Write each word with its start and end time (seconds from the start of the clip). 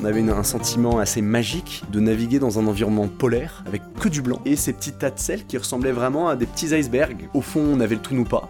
On 0.00 0.04
avait 0.04 0.20
un 0.20 0.44
sentiment 0.44 0.98
assez 0.98 1.22
magique 1.22 1.82
de 1.90 1.98
naviguer 1.98 2.38
dans 2.38 2.60
un 2.60 2.66
environnement 2.68 3.08
polaire 3.08 3.64
avec 3.66 3.82
que 3.98 4.08
du 4.08 4.22
blanc 4.22 4.40
et 4.44 4.54
ces 4.54 4.72
petits 4.72 4.92
tas 4.92 5.10
de 5.10 5.18
sel 5.18 5.44
qui 5.44 5.58
ressemblaient 5.58 5.92
vraiment 5.92 6.28
à 6.28 6.36
des 6.36 6.46
petits 6.46 6.72
icebergs. 6.72 7.28
Au 7.34 7.40
fond, 7.40 7.60
on 7.60 7.80
avait 7.80 7.96
le 7.96 8.24
pas, 8.24 8.48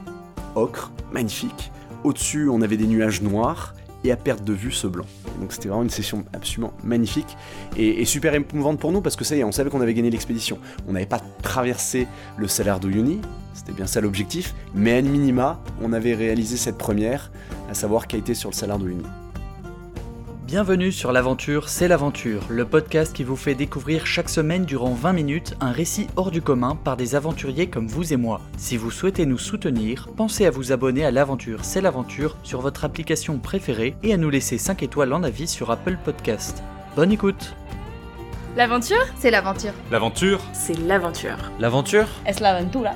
ocre, 0.55 0.93
magnifique. 1.11 1.73
Au-dessus, 2.05 2.51
on 2.51 2.61
avait 2.61 2.77
des 2.77 2.87
nuages 2.87 3.23
noirs 3.23 3.75
et 4.05 4.13
à 4.13 4.17
perte 4.17 4.45
de 4.45 4.53
vue 4.53 4.73
ce 4.73 4.87
blanc. 4.87 5.07
Donc 5.41 5.53
c'était 5.53 5.69
vraiment 5.69 5.85
une 5.85 5.91
session 5.91 6.25
absolument 6.35 6.75
magnifique 6.85 7.37
et, 7.77 8.05
super 8.05 8.35
émouvante 8.35 8.79
pour 8.79 8.93
nous 8.93 9.01
parce 9.01 9.17
que 9.17 9.25
ça 9.25 9.35
y 9.35 9.41
est, 9.41 9.45
on 9.45 9.53
savait 9.53 9.71
qu'on 9.71 9.81
avait 9.81 9.95
gagné 9.95 10.11
l'expédition. 10.11 10.59
On 10.87 10.93
n'avait 10.93 11.07
pas 11.07 11.21
traversé 11.43 12.07
le 12.37 12.47
salaire 12.47 12.79
d'Uyuni, 12.79 13.21
c'était 13.55 13.73
bien 13.73 13.87
ça 13.87 14.03
l'objectif, 14.03 14.55
mais 14.75 14.99
à 14.99 15.03
minima, 15.03 15.61
on 15.83 15.95
avait 15.95 16.15
réalisé 16.15 16.59
cette 16.59 16.77
première, 16.77 17.33
à 17.71 17.75
savoir 17.75 18.07
qu'a 18.07 18.19
sur 18.35 18.51
le 18.51 18.55
salaire 18.55 18.79
d'Uyuni. 18.79 19.05
Bienvenue 20.49 20.93
sur 20.93 21.13
l'aventure, 21.13 21.69
c'est 21.69 21.89
l'aventure, 21.89 22.41
le 22.49 22.65
podcast 22.65 23.15
qui 23.15 23.23
vous 23.23 23.37
fait 23.37 23.55
découvrir 23.55 24.07
chaque 24.07 24.31
semaine 24.31 24.65
durant 24.65 24.95
20 24.95 25.13
minutes 25.13 25.55
un 25.61 25.73
récit 25.73 26.07
hors 26.17 26.31
du 26.31 26.41
commun 26.41 26.75
par 26.75 26.97
des 26.97 27.15
aventuriers 27.15 27.67
comme 27.67 27.87
vous 27.87 28.15
et 28.15 28.17
moi. 28.17 28.41
Si 28.57 28.79
vous 28.79 28.91
souhaitez 28.91 29.27
nous 29.27 29.37
soutenir, 29.37 30.09
pensez 30.17 30.47
à 30.47 30.51
vous 30.51 30.73
abonner 30.73 31.05
à 31.05 31.11
l'aventure, 31.11 31.67
c'est 31.67 31.83
l'aventure 31.83 32.39
sur 32.45 32.63
votre 32.63 32.87
application 32.87 33.39
préférée 33.39 33.95
et 34.03 34.15
à 34.15 34.17
nous 34.17 34.31
laisser 34.31 34.57
5 34.57 34.83
étoiles 34.83 35.13
en 35.13 35.23
avis 35.23 35.47
sur 35.47 35.71
Apple 35.71 35.99
Podcast. 36.03 36.63
Bonne 36.97 37.13
écoute 37.13 37.55
L'aventure 38.57 39.05
C'est 39.19 39.31
l'aventure. 39.31 39.75
L'aventure 39.91 40.41
C'est 40.55 40.79
l'aventure. 40.79 41.37
L'aventure 41.61 42.09
Es 42.25 42.41
la 42.41 42.57
aventura. 42.57 42.95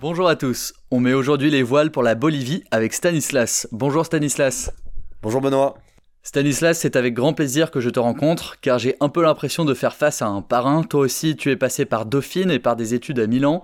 Bonjour 0.00 0.28
à 0.28 0.36
tous, 0.36 0.72
on 0.92 1.00
met 1.00 1.14
aujourd'hui 1.14 1.50
les 1.50 1.64
voiles 1.64 1.90
pour 1.90 2.04
la 2.04 2.14
Bolivie 2.14 2.62
avec 2.70 2.92
Stanislas. 2.92 3.66
Bonjour 3.72 4.06
Stanislas 4.06 4.70
Bonjour 5.22 5.40
Benoît. 5.40 5.76
Stanislas, 6.24 6.80
c'est 6.80 6.96
avec 6.96 7.14
grand 7.14 7.32
plaisir 7.32 7.70
que 7.70 7.78
je 7.78 7.90
te 7.90 8.00
rencontre, 8.00 8.58
car 8.60 8.80
j'ai 8.80 8.96
un 8.98 9.08
peu 9.08 9.22
l'impression 9.22 9.64
de 9.64 9.72
faire 9.72 9.94
face 9.94 10.20
à 10.20 10.26
un 10.26 10.42
parrain. 10.42 10.82
Toi 10.82 11.02
aussi, 11.02 11.36
tu 11.36 11.52
es 11.52 11.56
passé 11.56 11.84
par 11.84 12.06
Dauphine 12.06 12.50
et 12.50 12.58
par 12.58 12.74
des 12.74 12.94
études 12.94 13.20
à 13.20 13.28
Milan. 13.28 13.62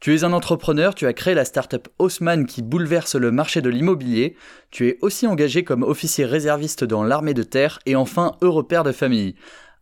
Tu 0.00 0.14
es 0.14 0.22
un 0.22 0.34
entrepreneur, 0.34 0.94
tu 0.94 1.06
as 1.06 1.14
créé 1.14 1.32
la 1.32 1.46
startup 1.46 1.88
Haussmann 1.98 2.44
qui 2.44 2.60
bouleverse 2.60 3.14
le 3.14 3.30
marché 3.30 3.62
de 3.62 3.70
l'immobilier. 3.70 4.36
Tu 4.70 4.86
es 4.86 4.98
aussi 5.00 5.26
engagé 5.26 5.64
comme 5.64 5.82
officier 5.82 6.26
réserviste 6.26 6.84
dans 6.84 7.02
l'armée 7.02 7.32
de 7.32 7.42
terre 7.42 7.78
et 7.86 7.96
enfin 7.96 8.36
père 8.68 8.84
de 8.84 8.92
famille. 8.92 9.34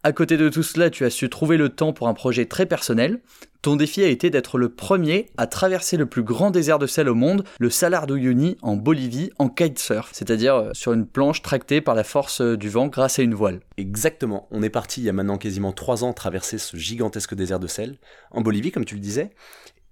À 0.06 0.12
côté 0.12 0.36
de 0.36 0.48
tout 0.48 0.62
cela, 0.62 0.88
tu 0.88 1.04
as 1.04 1.10
su 1.10 1.28
trouver 1.28 1.56
le 1.56 1.68
temps 1.68 1.92
pour 1.92 2.06
un 2.06 2.14
projet 2.14 2.46
très 2.46 2.64
personnel. 2.64 3.18
Ton 3.60 3.74
défi 3.74 4.04
a 4.04 4.06
été 4.06 4.30
d'être 4.30 4.56
le 4.56 4.68
premier 4.68 5.26
à 5.36 5.48
traverser 5.48 5.96
le 5.96 6.06
plus 6.06 6.22
grand 6.22 6.52
désert 6.52 6.78
de 6.78 6.86
sel 6.86 7.08
au 7.08 7.16
monde, 7.16 7.42
le 7.58 7.70
Salar 7.70 8.06
d'Uyuni 8.06 8.56
en 8.62 8.76
Bolivie, 8.76 9.32
en 9.40 9.48
kitesurf, 9.48 10.10
c'est-à-dire 10.12 10.54
euh, 10.54 10.70
sur 10.74 10.92
une 10.92 11.08
planche 11.08 11.42
tractée 11.42 11.80
par 11.80 11.96
la 11.96 12.04
force 12.04 12.40
euh, 12.40 12.56
du 12.56 12.68
vent 12.68 12.86
grâce 12.86 13.18
à 13.18 13.24
une 13.24 13.34
voile. 13.34 13.58
Exactement, 13.78 14.46
on 14.52 14.62
est 14.62 14.70
parti 14.70 15.00
il 15.00 15.06
y 15.06 15.08
a 15.08 15.12
maintenant 15.12 15.38
quasiment 15.38 15.72
trois 15.72 16.04
ans 16.04 16.12
traverser 16.12 16.58
ce 16.58 16.76
gigantesque 16.76 17.34
désert 17.34 17.58
de 17.58 17.66
sel, 17.66 17.98
en 18.30 18.42
Bolivie 18.42 18.70
comme 18.70 18.84
tu 18.84 18.94
le 18.94 19.00
disais, 19.00 19.30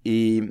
et 0.04 0.42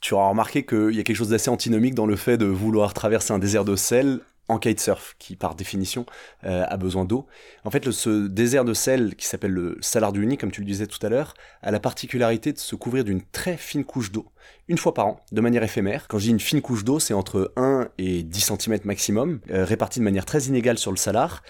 tu 0.00 0.14
auras 0.14 0.30
remarqué 0.30 0.64
qu'il 0.64 0.94
y 0.94 1.00
a 1.00 1.02
quelque 1.02 1.16
chose 1.16 1.28
d'assez 1.28 1.50
antinomique 1.50 1.94
dans 1.94 2.06
le 2.06 2.16
fait 2.16 2.38
de 2.38 2.46
vouloir 2.46 2.94
traverser 2.94 3.34
un 3.34 3.38
désert 3.38 3.66
de 3.66 3.76
sel 3.76 4.20
en 4.48 4.58
kitesurf, 4.58 5.14
qui 5.18 5.36
par 5.36 5.54
définition 5.54 6.04
euh, 6.44 6.64
a 6.68 6.76
besoin 6.76 7.04
d'eau. 7.04 7.26
En 7.64 7.70
fait, 7.70 7.86
le- 7.86 7.92
ce 7.92 8.26
désert 8.26 8.64
de 8.64 8.74
sel, 8.74 9.14
qui 9.16 9.26
s'appelle 9.26 9.52
le 9.52 9.78
Salar 9.80 10.12
d'Uyuni, 10.12 10.36
comme 10.36 10.50
tu 10.50 10.60
le 10.60 10.66
disais 10.66 10.86
tout 10.86 11.04
à 11.04 11.08
l'heure, 11.08 11.34
a 11.62 11.70
la 11.70 11.80
particularité 11.80 12.52
de 12.52 12.58
se 12.58 12.76
couvrir 12.76 13.04
d'une 13.04 13.22
très 13.22 13.56
fine 13.56 13.84
couche 13.84 14.12
d'eau, 14.12 14.26
une 14.68 14.78
fois 14.78 14.92
par 14.94 15.06
an, 15.06 15.20
de 15.32 15.40
manière 15.40 15.62
éphémère. 15.62 16.06
Quand 16.08 16.18
je 16.18 16.24
dis 16.24 16.30
une 16.30 16.40
fine 16.40 16.60
couche 16.60 16.84
d'eau, 16.84 16.98
c'est 17.00 17.14
entre 17.14 17.52
1 17.56 17.88
et 17.98 18.22
10 18.22 18.40
cm 18.58 18.78
maximum, 18.84 19.40
euh, 19.50 19.64
répartie 19.64 19.98
de 20.00 20.04
manière 20.04 20.26
très 20.26 20.42
inégale 20.44 20.78
sur 20.78 20.90
le 20.90 20.96
Salar, 20.98 21.42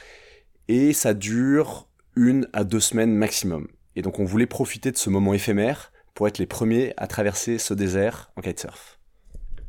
et 0.68 0.92
ça 0.92 1.14
dure 1.14 1.88
une 2.16 2.48
à 2.52 2.64
deux 2.64 2.80
semaines 2.80 3.14
maximum. 3.14 3.68
Et 3.96 4.02
donc 4.02 4.18
on 4.18 4.24
voulait 4.24 4.46
profiter 4.46 4.92
de 4.92 4.96
ce 4.98 5.10
moment 5.10 5.34
éphémère 5.34 5.92
pour 6.14 6.28
être 6.28 6.38
les 6.38 6.46
premiers 6.46 6.94
à 6.96 7.06
traverser 7.08 7.58
ce 7.58 7.74
désert 7.74 8.30
en 8.36 8.40
kitesurf. 8.40 8.93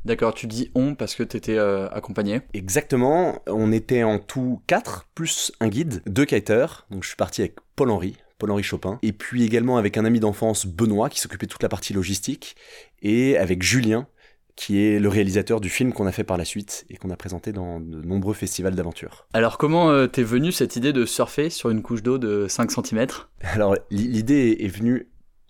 D'accord, 0.06 0.36
tu 0.36 0.46
dis 0.46 0.70
on 0.76 0.94
parce 0.94 1.16
que 1.16 1.24
t'étais 1.24 1.58
euh, 1.58 1.90
accompagné. 1.90 2.42
Exactement, 2.54 3.42
on 3.48 3.72
était 3.72 4.04
en 4.04 4.20
tout 4.20 4.62
quatre, 4.68 5.08
plus 5.16 5.52
un 5.60 5.68
guide, 5.68 6.04
deux 6.06 6.26
kiteurs, 6.26 6.86
donc 6.92 7.02
je 7.02 7.08
suis 7.08 7.18
parti 7.18 7.42
avec 7.42 7.56
Paul-Henri, 7.76 8.16
Paul-Henri 8.38 8.62
Chopin, 8.62 9.00
et 9.02 9.14
puis 9.14 9.44
également 9.44 9.78
avec 9.78 9.98
un 9.98 10.06
ami 10.06 10.20
d'enfance, 10.20 10.68
Benoît, 10.68 11.10
qui 11.10 11.20
s'occupait 11.20 11.48
de 11.48 11.52
toute 11.52 11.64
la 11.64 11.70
partie 11.70 11.94
logistique, 11.94 12.56
et 13.02 13.36
avec 13.38 13.64
Julien, 13.64 14.08
qui 14.56 14.80
est 14.80 15.00
le 15.00 15.10
réalisateur 15.10 15.60
du 15.60 15.70
film 15.70 15.92
qu'on 15.92 16.06
a 16.06 16.12
fait 16.12 16.24
par 16.24 16.38
la 16.38 16.46
suite 16.46 16.86
et 16.90 16.98
qu'on 16.98 17.10
a 17.10 17.18
présenté 17.18 17.52
dans 17.52 17.80
de 17.80 18.02
nombreux 18.02 18.36
festivals 18.36 18.76
d'aventure. 18.76 19.28
Alors 19.34 19.58
comment 19.58 19.90
euh, 19.90 20.08
t'es 20.08 20.24
venu 20.24 20.52
cette 20.52 20.76
idée 20.76 20.94
de 20.94 21.06
surfer 21.06 21.50
sur 21.50 21.72
une 21.72 21.82
couche 21.82 22.04
d'eau 22.04 22.18
de 22.18 22.48
5 22.48 22.72
cm 22.72 23.08
Alors 23.42 23.76
l'idée 23.90 24.58
est 24.62 24.68
venue 24.68 25.10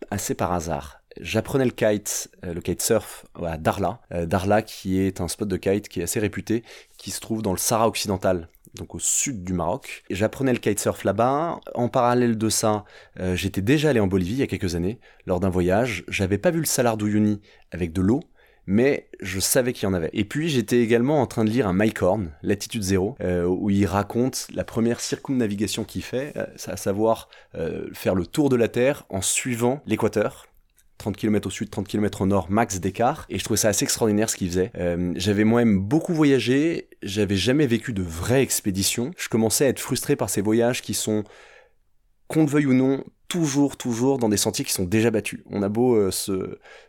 assez 0.10 0.34
par 0.34 0.54
hasard. 0.54 1.02
J'apprenais 1.22 1.66
le 1.66 1.72
kite, 1.72 2.30
euh, 2.44 2.54
le 2.54 2.62
kitesurf 2.62 3.26
à 3.42 3.58
Darla. 3.58 4.02
Euh, 4.12 4.26
Darla 4.26 4.62
qui 4.62 5.00
est 5.00 5.22
un 5.22 5.28
spot 5.28 5.48
de 5.48 5.58
kite 5.58 5.88
qui 5.88 6.02
est 6.02 6.04
assez 6.04 6.20
réputé, 6.20 6.64
qui 6.98 7.12
se 7.12 7.22
trouve 7.22 7.42
dans 7.42 7.52
le 7.52 7.58
Sahara 7.58 7.88
occidental, 7.88 8.50
donc 8.74 8.96
au 8.96 9.00
sud 9.00 9.44
du 9.44 9.54
Maroc. 9.54 10.04
J'apprenais 10.10 10.52
le 10.52 10.60
kitesurf 10.60 11.06
là-bas. 11.06 11.62
En 11.74 11.88
parallèle 11.88 12.38
de 12.38 12.50
ça, 12.50 12.84
euh, 13.20 13.36
j'étais 13.36 13.62
déjà 13.62 13.92
allé 13.92 14.02
en 14.02 14.08
Bolivie 14.08 14.34
il 14.34 14.40
y 14.40 14.44
a 14.44 14.48
quelques 14.48 14.76
années, 14.76 15.00
lors 15.26 15.40
d'un 15.40 15.50
voyage. 15.50 16.04
J'avais 16.10 16.38
pas 16.38 16.52
vu 16.52 16.60
le 16.60 16.66
Salar 16.66 16.98
d'Uyuni 16.98 17.42
avec 17.72 17.94
de 17.94 18.02
l'eau, 18.02 18.20
mais 18.68 19.08
je 19.22 19.40
savais 19.40 19.72
qu'il 19.72 19.84
y 19.84 19.88
en 19.90 19.94
avait. 19.94 20.10
Et 20.12 20.26
puis 20.26 20.50
j'étais 20.50 20.80
également 20.80 21.22
en 21.22 21.28
train 21.28 21.46
de 21.46 21.50
lire 21.50 21.66
un 21.66 21.74
Mike 21.74 22.02
Horn, 22.02 22.32
Latitude 22.44 22.84
Zéro, 22.84 23.16
où 23.22 23.70
il 23.70 23.86
raconte 23.86 24.48
la 24.54 24.64
première 24.64 25.00
circumnavigation 25.00 25.84
qu'il 25.86 26.02
fait, 26.02 26.34
à 26.66 26.76
savoir 26.76 27.30
faire 27.94 28.16
le 28.16 28.26
tour 28.26 28.50
de 28.50 28.56
la 28.56 28.68
Terre 28.68 29.06
en 29.10 29.22
suivant 29.22 29.84
l'équateur. 29.86 30.48
30 31.06 31.18
km 31.18 31.48
au 31.48 31.52
sud, 31.52 31.70
30 31.70 31.88
km 31.88 32.22
au 32.22 32.26
nord, 32.26 32.48
max 32.50 32.80
d'écart. 32.80 33.28
Et 33.30 33.38
je 33.38 33.44
trouvais 33.44 33.60
ça 33.60 33.68
assez 33.68 33.84
extraordinaire 33.84 34.28
ce 34.28 34.36
qu'il 34.36 34.50
faisait. 34.50 34.72
Euh, 34.76 35.14
j'avais 35.16 35.44
moi-même 35.44 35.80
beaucoup 35.80 36.16
voyagé, 36.16 36.90
j'avais 37.04 37.36
jamais 37.36 37.68
vécu 37.68 37.94
de 37.94 38.02
vraies 38.02 38.42
expéditions. 38.42 39.12
Je 39.16 39.30
commençais 39.30 39.66
à 39.66 39.68
être 39.68 39.80
frustré 39.80 40.16
par 40.16 40.32
ces 40.32 40.42
voyages 40.42 40.82
qui 40.82 40.96
sont, 40.96 41.24
qu'on 42.28 42.42
le 42.42 42.48
veuille 42.48 42.66
ou 42.66 42.74
non, 42.74 43.04
toujours, 43.28 43.78
toujours 43.78 44.18
dans 44.18 44.30
des 44.30 44.38
sentiers 44.38 44.66
qui 44.66 44.74
sont 44.74 44.86
déjà 44.86 45.12
battus. 45.12 45.42
On 45.52 45.62
a 45.62 45.70
beau 45.70 45.96
euh, 45.96 46.10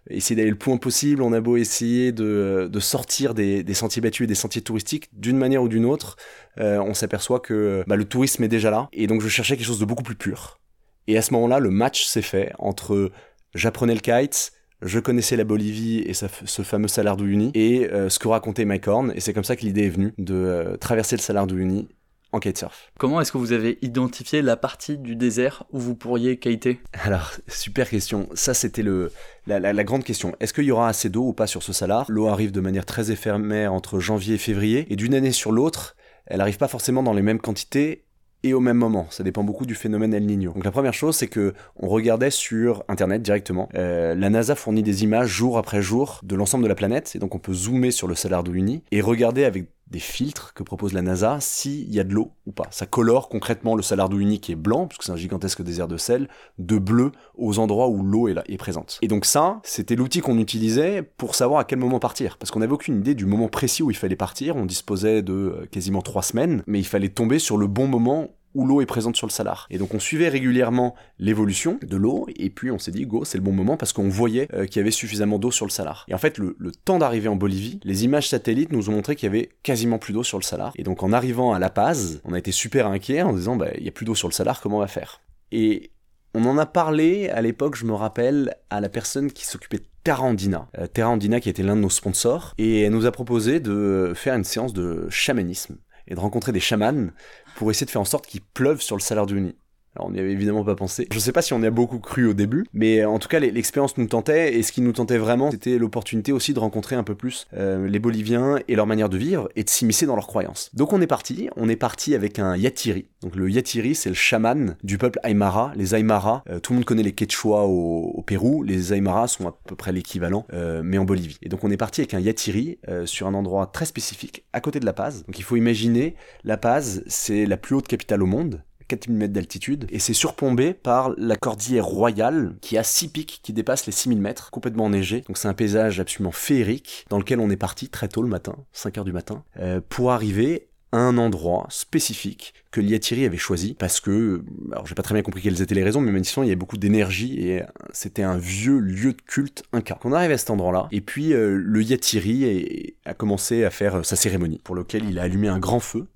essayer 0.09 0.34
d'aller 0.34 0.50
le 0.50 0.56
plus 0.56 0.71
loin 0.71 0.78
possible, 0.78 1.21
on 1.21 1.34
a 1.34 1.43
beau 1.43 1.59
essayer 1.59 2.10
de, 2.10 2.71
de 2.72 2.81
sortir 2.81 3.34
des, 3.34 3.62
des 3.62 3.75
sentiers 3.75 4.00
battus 4.00 4.25
et 4.25 4.27
des 4.27 4.34
sentiers 4.34 4.62
touristiques 4.62 5.10
d'une 5.12 5.37
manière 5.37 5.62
ou 5.62 5.69
d'une 5.69 5.84
autre, 5.84 6.16
euh, 6.59 6.78
on 6.78 6.94
s'aperçoit 6.94 7.41
que 7.41 7.84
bah, 7.87 7.97
le 7.97 8.06
tourisme 8.06 8.43
est 8.44 8.48
déjà 8.48 8.71
là. 8.71 8.88
Et 8.94 9.09
donc 9.09 9.21
je 9.21 9.28
cherchais 9.28 9.59
quelque 9.59 9.66
chose 9.66 9.78
de 9.78 9.84
beaucoup 9.84 10.03
plus 10.03 10.16
pur. 10.16 10.59
Et 11.06 11.19
à 11.19 11.22
ce 11.22 11.34
moment-là, 11.34 11.59
le 11.60 11.71
match 11.71 12.06
s'est 12.06 12.22
fait 12.22 12.53
entre 12.59 13.10
j'apprenais 13.56 13.94
le 13.94 14.00
kite, 14.00 14.53
je 14.83 14.99
connaissais 15.00 15.37
la 15.37 15.44
Bolivie 15.44 16.00
et 16.00 16.15
sa- 16.15 16.28
ce 16.44 16.62
fameux 16.62 16.89
Salar 16.89 17.17
d'Uyuni, 17.17 17.50
et 17.55 17.91
euh, 17.91 18.09
ce 18.09 18.19
que 18.19 18.28
racontait 18.28 18.65
Mike 18.65 18.87
Horn, 18.87 19.12
et 19.15 19.21
c'est 19.21 19.33
comme 19.33 19.44
ça 19.44 19.56
que 19.56 19.62
l'idée 19.62 19.87
est 19.87 19.91
venue 19.91 20.15
de 20.19 20.34
euh, 20.34 20.77
traverser 20.77 21.17
le 21.17 21.22
Salar 21.22 21.47
d'Uyuni 21.47 21.89
en 22.33 22.41
kitesurf. 22.41 22.91
Comment 22.99 23.21
est-ce 23.21 23.33
que 23.33 23.39
vous 23.39 23.53
avez 23.53 23.78
identifié 23.83 24.43
la 24.43 24.56
partie 24.56 24.99
du 24.99 25.16
désert 25.16 25.65
où 25.72 25.78
vous 25.78 25.95
pourriez 25.95 26.39
kiter? 26.39 26.81
Alors, 27.05 27.33
super 27.49 27.89
question. 27.89 28.28
Ça, 28.34 28.53
c'était 28.53 28.83
le 28.83 29.12
la, 29.47 29.61
la- 29.61 29.72
la 29.72 29.84
grande 29.84 30.05
question. 30.05 30.34
Est-ce 30.41 30.53
qu'il 30.53 30.65
y 30.65 30.72
aura 30.72 30.89
assez 30.89 31.09
d'eau 31.09 31.28
ou 31.28 31.33
pas 31.33 31.47
sur 31.47 31.62
ce 31.62 31.72
salar? 31.72 32.05
L'eau 32.09 32.27
arrive 32.27 32.50
de 32.53 32.61
manière 32.61 32.84
très 32.84 33.11
éphémère 33.11 33.72
entre 33.72 34.00
janvier 34.00 34.34
et 34.34 34.39
février, 34.39 34.87
et 34.91 34.97
d'une 34.97 35.15
année 35.15 35.33
sur 35.33 35.53
l'autre, 35.53 35.97
elle 36.27 36.41
arrive 36.41 36.59
pas 36.59 36.69
forcément 36.69 37.03
dans 37.05 37.12
les 37.15 37.22
mêmes 37.22 37.41
quantités 37.41 38.05
et 38.49 38.55
au 38.55 38.61
même 38.61 38.77
moment. 38.77 39.07
Ça 39.11 39.23
dépend 39.23 39.45
beaucoup 39.45 39.67
du 39.67 39.75
phénomène 39.75 40.15
El 40.15 40.27
Niño. 40.27 40.53
Donc 40.53 40.65
la 40.65 40.71
première 40.71 40.95
chose, 40.95 41.17
c'est 41.17 41.29
que 41.29 41.55
on 41.77 41.89
regardait 41.89 42.31
sur 42.31 42.84
Internet 42.89 43.23
directement. 43.23 43.69
Euh, 43.75 44.15
la 44.15 44.31
NASA 44.31 44.55
fournit 44.55 44.83
des 44.83 45.05
images 45.05 45.29
jour 45.29 45.59
après 45.59 45.83
jour 45.83 46.21
de 46.23 46.37
l'ensemble 46.37 46.65
de 46.65 46.69
la 46.69 46.75
planète, 46.75 47.12
et 47.15 47.19
donc 47.19 47.34
on 47.34 47.39
peut 47.39 47.55
zoomer 47.55 47.91
sur 47.91 48.09
le 48.09 48.15
Salar 48.15 48.43
d'Uyuni 48.43 48.83
et 48.93 49.01
regarder 49.01 49.45
avec 49.45 49.66
des 49.89 49.98
filtres 50.01 50.53
que 50.53 50.63
propose 50.63 50.93
la 50.93 51.03
NASA 51.03 51.39
s'il 51.41 51.95
y 51.95 52.01
a 52.01 52.04
de 52.04 52.13
l'eau 52.13 52.33
ou 52.47 52.53
pas. 52.53 52.66
Ça 52.71 52.87
colore 52.87 53.28
concrètement 53.28 53.77
le 53.77 53.83
Salar 53.83 54.09
d'Uyuni 54.09 54.41
qui 54.41 54.53
est 54.53 54.57
blanc, 54.57 54.87
puisque 54.87 55.04
c'est 55.04 55.13
un 55.13 55.16
gigantesque 55.16 55.63
désert 55.63 55.87
de 55.87 55.97
sel, 55.97 56.28
de 56.59 56.78
bleu 56.78 57.13
aux 57.37 57.59
endroits 57.59 57.89
où 57.89 58.03
l'eau 58.03 58.28
est, 58.28 58.34
est 58.48 58.57
présente. 58.57 58.98
Et 59.03 59.09
donc 59.09 59.25
ça, 59.25 59.60
c'était 59.63 59.95
l'outil 59.95 60.21
qu'on 60.21 60.39
utilisait 60.39 61.03
pour 61.03 61.34
savoir 61.34 61.60
à 61.60 61.65
quel 61.65 61.78
moment 61.78 62.01
partir. 62.01 62.37
Parce 62.39 62.51
qu'on 62.51 62.60
n'avait 62.60 62.72
aucune 62.72 62.97
idée 62.97 63.15
du 63.15 63.27
moment 63.27 63.48
précis 63.48 63.83
où 63.83 63.91
il 63.91 63.97
fallait 63.97 64.16
partir. 64.16 64.57
On 64.57 64.66
disposait 64.66 65.22
de 65.22 65.33
euh, 65.33 65.66
quasiment 65.71 66.03
trois 66.03 66.22
semaines, 66.22 66.63
mais 66.66 66.81
il 66.81 66.87
fallait 66.87 67.09
tomber 67.09 67.39
sur 67.39 67.57
le 67.57 67.69
bon 67.69 67.87
moment 67.87 68.31
où 68.57 68.67
l'eau 68.67 68.81
est 68.81 68.87
présente 68.87 69.17
sur 69.17 69.27
le 69.27 69.33
salar. 69.33 69.67
Et 69.71 69.79
donc 69.79 69.95
on 69.95 70.01
suivait 70.01 70.29
régulièrement 70.29 70.95
l'évolution 71.19 71.79
de 71.83 71.97
l'eau, 71.97 72.27
et 72.35 72.51
puis 72.51 72.71
on 72.71 72.79
s'est 72.79 72.91
dit, 72.91 73.07
go, 73.07 73.25
c'est 73.25 73.39
le 73.39 73.45
bon 73.45 73.53
moment, 73.53 73.77
parce 73.77 73.93
qu'on 73.93 74.09
voyait 74.09 74.49
euh, 74.55 74.65
qu'il 74.65 74.79
y 74.79 74.81
avait 74.81 74.91
suffisamment 74.91 75.39
d'eau 75.39 75.51
sur 75.51 75.67
le 75.67 75.71
salar. 75.71 76.05
Et 76.09 76.15
en 76.15 76.19
fait, 76.19 76.39
le, 76.39 76.57
temps 76.85 76.99
d'arriver 76.99 77.29
en 77.29 77.37
Bolivie, 77.37 77.81
les 77.85 78.05
images 78.05 78.29
satellites 78.29 78.73
nous 78.73 78.89
ont 78.89 78.93
montré 78.93 79.15
qu'il 79.15 79.27
y 79.27 79.31
avait 79.31 79.51
quasiment 79.63 79.99
plus 79.99 80.13
d'eau 80.13 80.23
sur 80.23 80.39
le 80.39 80.43
salar. 80.43 80.73
Et 80.77 80.83
donc 80.83 81.03
en 81.03 81.13
arrivant 81.13 81.53
à 81.53 81.59
La 81.59 81.71
Paz, 81.71 82.21
on 82.25 82.33
a 82.33 82.39
été 82.39 82.51
super 82.51 82.87
inquiets 82.87 83.23
en 83.23 83.33
disant, 83.33 83.57
bah, 83.57 83.69
il 83.77 83.85
y 83.85 83.89
a 83.89 83.93
plus 83.93 84.07
d'eau 84.07 84.15
sur 84.15 84.29
le 84.29 84.33
salar, 84.33 84.61
comment 84.61 84.79
on 84.79 84.81
va 84.81 84.87
faire? 84.87 85.21
Et 85.53 85.91
on 86.35 86.45
en 86.45 86.59
a 86.59 86.67
parlé 86.67 87.29
à 87.29 87.41
l'époque, 87.41 87.77
je 87.77 87.85
me 87.85 87.95
rappelle, 87.95 88.57
à 88.71 88.81
la 88.81 88.89
personne 88.89 89.33
qui 89.33 89.47
s'occupait 89.47 89.79
de 89.79 89.85
Terra 90.05 90.23
Andina. 90.25 90.69
Euh, 90.79 90.87
Terra 90.87 91.11
Andina 91.11 91.41
qui 91.41 91.49
était 91.49 91.63
l'un 91.63 91.77
de 91.77 91.81
nos 91.81 91.91
sponsors, 91.91 92.55
et 92.59 92.83
elle 92.83 92.93
nous 92.93 93.07
a 93.07 93.11
proposé 93.13 93.59
de 93.59 94.13
faire 94.15 94.35
une 94.35 94.45
séance 94.45 94.73
de 94.73 95.09
chamanisme. 95.11 95.77
Et 96.07 96.15
de 96.15 96.21
rencontrer 96.21 96.53
des 96.53 96.61
chamans 96.61 97.09
pour 97.57 97.71
essayer 97.71 97.87
de 97.87 97.91
faire 97.91 98.01
en 98.01 98.07
sorte 98.07 98.27
qu'il 98.27 98.43
pleuve 98.43 98.81
sur 98.81 98.97
le 98.97 99.01
Salar 99.01 99.27
d'Uyuni. 99.27 99.57
Alors 99.97 100.09
on 100.09 100.13
n'y 100.13 100.21
avait 100.21 100.33
évidemment 100.33 100.63
pas 100.63 100.75
pensé. 100.75 101.09
Je 101.10 101.19
sais 101.19 101.33
pas 101.33 101.41
si 101.41 101.54
on 101.54 101.63
y 101.63 101.66
a 101.66 101.71
beaucoup 101.71 101.98
cru 101.98 102.27
au 102.27 102.34
début, 102.34 102.66
mais 102.75 103.04
en 103.07 103.19
tout 103.19 103.28
cas 103.28 103.41
l'expérience 103.41 103.97
nous 103.97 104.07
tentait 104.07 104.54
et 104.54 104.63
ce 104.63 104.71
qui 104.71 104.83
nous 104.83 104.93
tentait 104.93 105.16
vraiment 105.16 105.51
c'était 105.51 105.78
l'opportunité 105.78 106.33
aussi 106.33 106.53
de 106.53 106.59
rencontrer 106.59 106.97
un 106.97 107.03
peu 107.03 107.15
plus 107.15 107.47
euh, 107.54 107.89
les 107.89 107.98
Boliviens 107.98 108.59
et 108.69 108.77
leur 108.77 108.87
manière 108.87 109.09
de 109.09 109.16
vivre 109.16 109.48
et 109.57 109.65
de 109.65 109.71
s'immiscer 109.71 110.04
dans 110.04 110.15
leurs 110.15 110.27
croyances. 110.27 110.71
Donc 110.75 110.93
on 110.93 111.01
est 111.01 111.07
parti, 111.07 111.48
on 111.57 111.71
est 111.71 111.77
parti 111.77 112.15
avec 112.15 112.39
un 112.39 112.57
yatiri. 112.57 113.07
Donc 113.22 113.37
le 113.37 113.51
yatiri 113.51 113.95
c'est 113.95 114.10
le 114.10 114.15
chaman 114.15 114.77
du 114.84 114.98
peuple 114.98 115.19
Aymara. 115.22 115.72
Les 115.77 115.95
Aymara, 115.95 116.45
euh, 116.51 116.60
tout 116.60 116.75
le 116.75 116.77
monde 116.77 116.84
connaît 116.84 117.03
les 117.03 117.13
Quechua 117.13 117.65
au, 117.65 118.22
Pérou, 118.27 118.63
les 118.63 118.93
Aymara 118.93 119.28
sont 119.28 119.48
à 119.48 119.57
peu 119.66 119.77
près 119.77 119.93
l'équivalent 119.93 120.47
euh, 120.53 120.83
mais 120.84 120.98
en 120.98 121.04
Bolivie. 121.04 121.39
Et 121.41 121.48
donc 121.48 121.65
on 121.65 121.71
est 121.71 121.78
parti 121.78 122.03
avec 122.03 122.13
un 122.13 122.21
yatiri 122.21 122.78
sur 123.07 123.27
un 123.27 123.34
endroit 123.34 123.66
très 123.66 123.87
spécifique 123.87 124.45
à 124.53 124.60
côté 124.60 124.78
de 124.78 124.84
La 124.84 124.93
Paz. 124.93 125.25
Donc 125.27 125.39
il 125.39 125.43
faut 125.43 125.57
imaginer 125.57 126.16
La 126.45 126.59
Paz 126.59 127.03
c'est 127.07 127.47
la 127.47 127.57
plus 127.57 127.75
haute 127.75 127.89
capitale 127.89 128.22
au 128.22 128.27
monde 128.27 128.63
4000 128.88 129.16
mètres 129.16 129.33
d'altitude 129.33 129.86
et 129.91 129.98
c'est 129.98 130.15
surplombé 130.15 130.74
par 130.74 131.12
la 131.16 131.36
cordillère 131.36 131.86
royale 131.86 132.56
qui 132.60 132.78
a 132.78 132.83
6 132.83 133.09
pics 133.09 133.41
qui 133.42 133.53
dépassent 133.53 133.86
les 133.86 133.92
6000 133.92 134.21
mètres, 134.21 134.50
complètement 134.50 134.84
enneigé. 134.84 135.22
Donc 135.27 135.38
c'est 135.38 135.48
un 135.48 135.54
paysage 135.54 136.00
absolument 136.00 136.33
féerique 136.33 137.04
dans 137.10 137.18
lequel 137.18 137.41
on 137.41 137.50
est 137.50 137.56
parti 137.56 137.88
très 137.88 138.09
tôt 138.09 138.22
le 138.22 138.28
matin, 138.28 138.56
5 138.72 138.98
heures 138.98 139.04
du 139.04 139.12
matin, 139.12 139.44
euh, 139.59 139.80
pour 139.88 140.12
arriver 140.12 140.68
à 140.92 140.98
un 140.98 141.18
endroit 141.18 141.66
spécifique 141.68 142.54
que 142.71 142.80
Liatiri 142.80 143.24
avait 143.24 143.36
choisi 143.36 143.74
parce 143.74 144.00
que, 144.00 144.44
alors 144.71 144.86
j'ai 144.86 144.94
pas 144.94 145.03
très 145.03 145.15
bien 145.15 145.22
compris 145.22 145.42
quelles 145.42 145.60
étaient 145.60 145.74
les 145.74 145.83
raisons, 145.83 146.00
mais 146.00 146.12
manifestement 146.12 146.44
il 146.44 146.47
y 146.47 146.50
avait 146.50 146.56
beaucoup 146.56 146.77
d'énergie 146.77 147.48
et 147.48 147.62
c'était 147.92 148.22
un 148.22 148.38
vieux 148.38 148.78
lieu 148.78 149.12
de 149.12 149.21
culte 149.21 149.65
inca. 149.72 149.98
On 150.04 150.12
arrive 150.12 150.30
à 150.30 150.38
cet 150.38 150.50
endroit-là 150.50 150.88
et 150.92 151.00
puis 151.00 151.33
euh, 151.33 151.56
le 151.56 151.83
Yatiri 151.83 152.94
a 153.04 153.15
commencé 153.15 153.65
à 153.65 153.71
faire 153.71 154.04
sa 154.04 154.16
cérémonie 154.16 154.60
pour 154.62 154.74
lequel 154.74 155.04
il 155.09 155.18
a 155.18 155.22
allumé 155.22 155.48
un 155.48 155.59
grand 155.59 155.80
feu 155.80 156.06